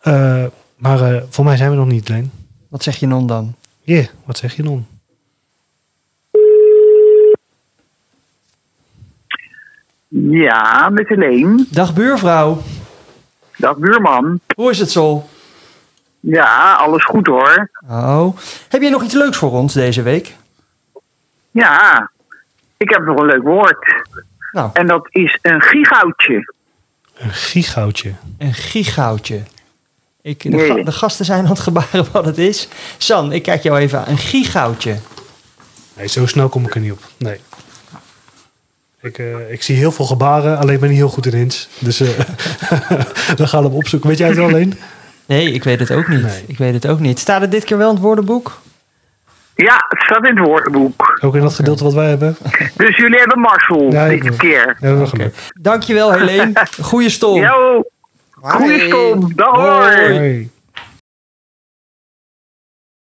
[0.00, 0.44] Eh,
[0.76, 2.30] maar voor mij zijn we nog niet, Leen.
[2.68, 3.54] Wat zeg je non dan?
[3.82, 4.86] Yeah, wat zeg je non?
[10.08, 11.66] Ja, met Helene.
[11.70, 12.62] Dag buurvrouw.
[13.56, 14.40] Dag buurman.
[14.54, 15.24] Hoe is het zo?
[16.20, 17.70] Ja, alles goed hoor.
[17.88, 18.36] Oh.
[18.68, 20.34] Heb je nog iets leuks voor ons deze week?
[21.50, 22.10] Ja,
[22.76, 24.02] ik heb nog een leuk woord.
[24.52, 24.70] Nou.
[24.72, 26.52] En dat is een gigoutje.
[27.14, 28.12] Een gigoutje.
[28.38, 29.42] Een gigoutje.
[30.22, 30.66] Ik, de, Nee.
[30.76, 32.68] ga- de gasten zijn aan het gebaren wat het is.
[32.98, 34.08] San, ik kijk jou even aan.
[34.08, 34.96] Een gigoutje.
[35.96, 37.00] Nee, zo snel kom ik er niet op.
[37.16, 37.40] Nee.
[39.00, 41.68] Ik, eh, ik zie heel veel gebaren, alleen ben ik niet heel goed in hints.
[41.78, 42.08] Dus eh,
[43.36, 44.08] we gaan hem opzoeken.
[44.08, 44.78] Weet jij het wel alleen?
[45.28, 46.44] Nee, ik weet het ook niet.
[46.46, 47.18] Ik weet het ook niet.
[47.18, 48.58] Staat het dit keer wel in het woordenboek?
[49.54, 51.18] Ja, het staat in het woordenboek.
[51.20, 52.36] Ook in dat gedeelte wat wij hebben?
[52.76, 54.76] Dus jullie hebben Marcel Ja, dit keer.
[54.80, 55.34] Ja, we geluk.
[55.60, 56.52] Dankjewel, Helene.
[56.82, 57.38] Goeie stol.
[57.38, 57.82] Yo,
[58.30, 59.32] goeie stom.
[59.34, 59.92] Dag hoor.
[59.92, 60.50] Hoi.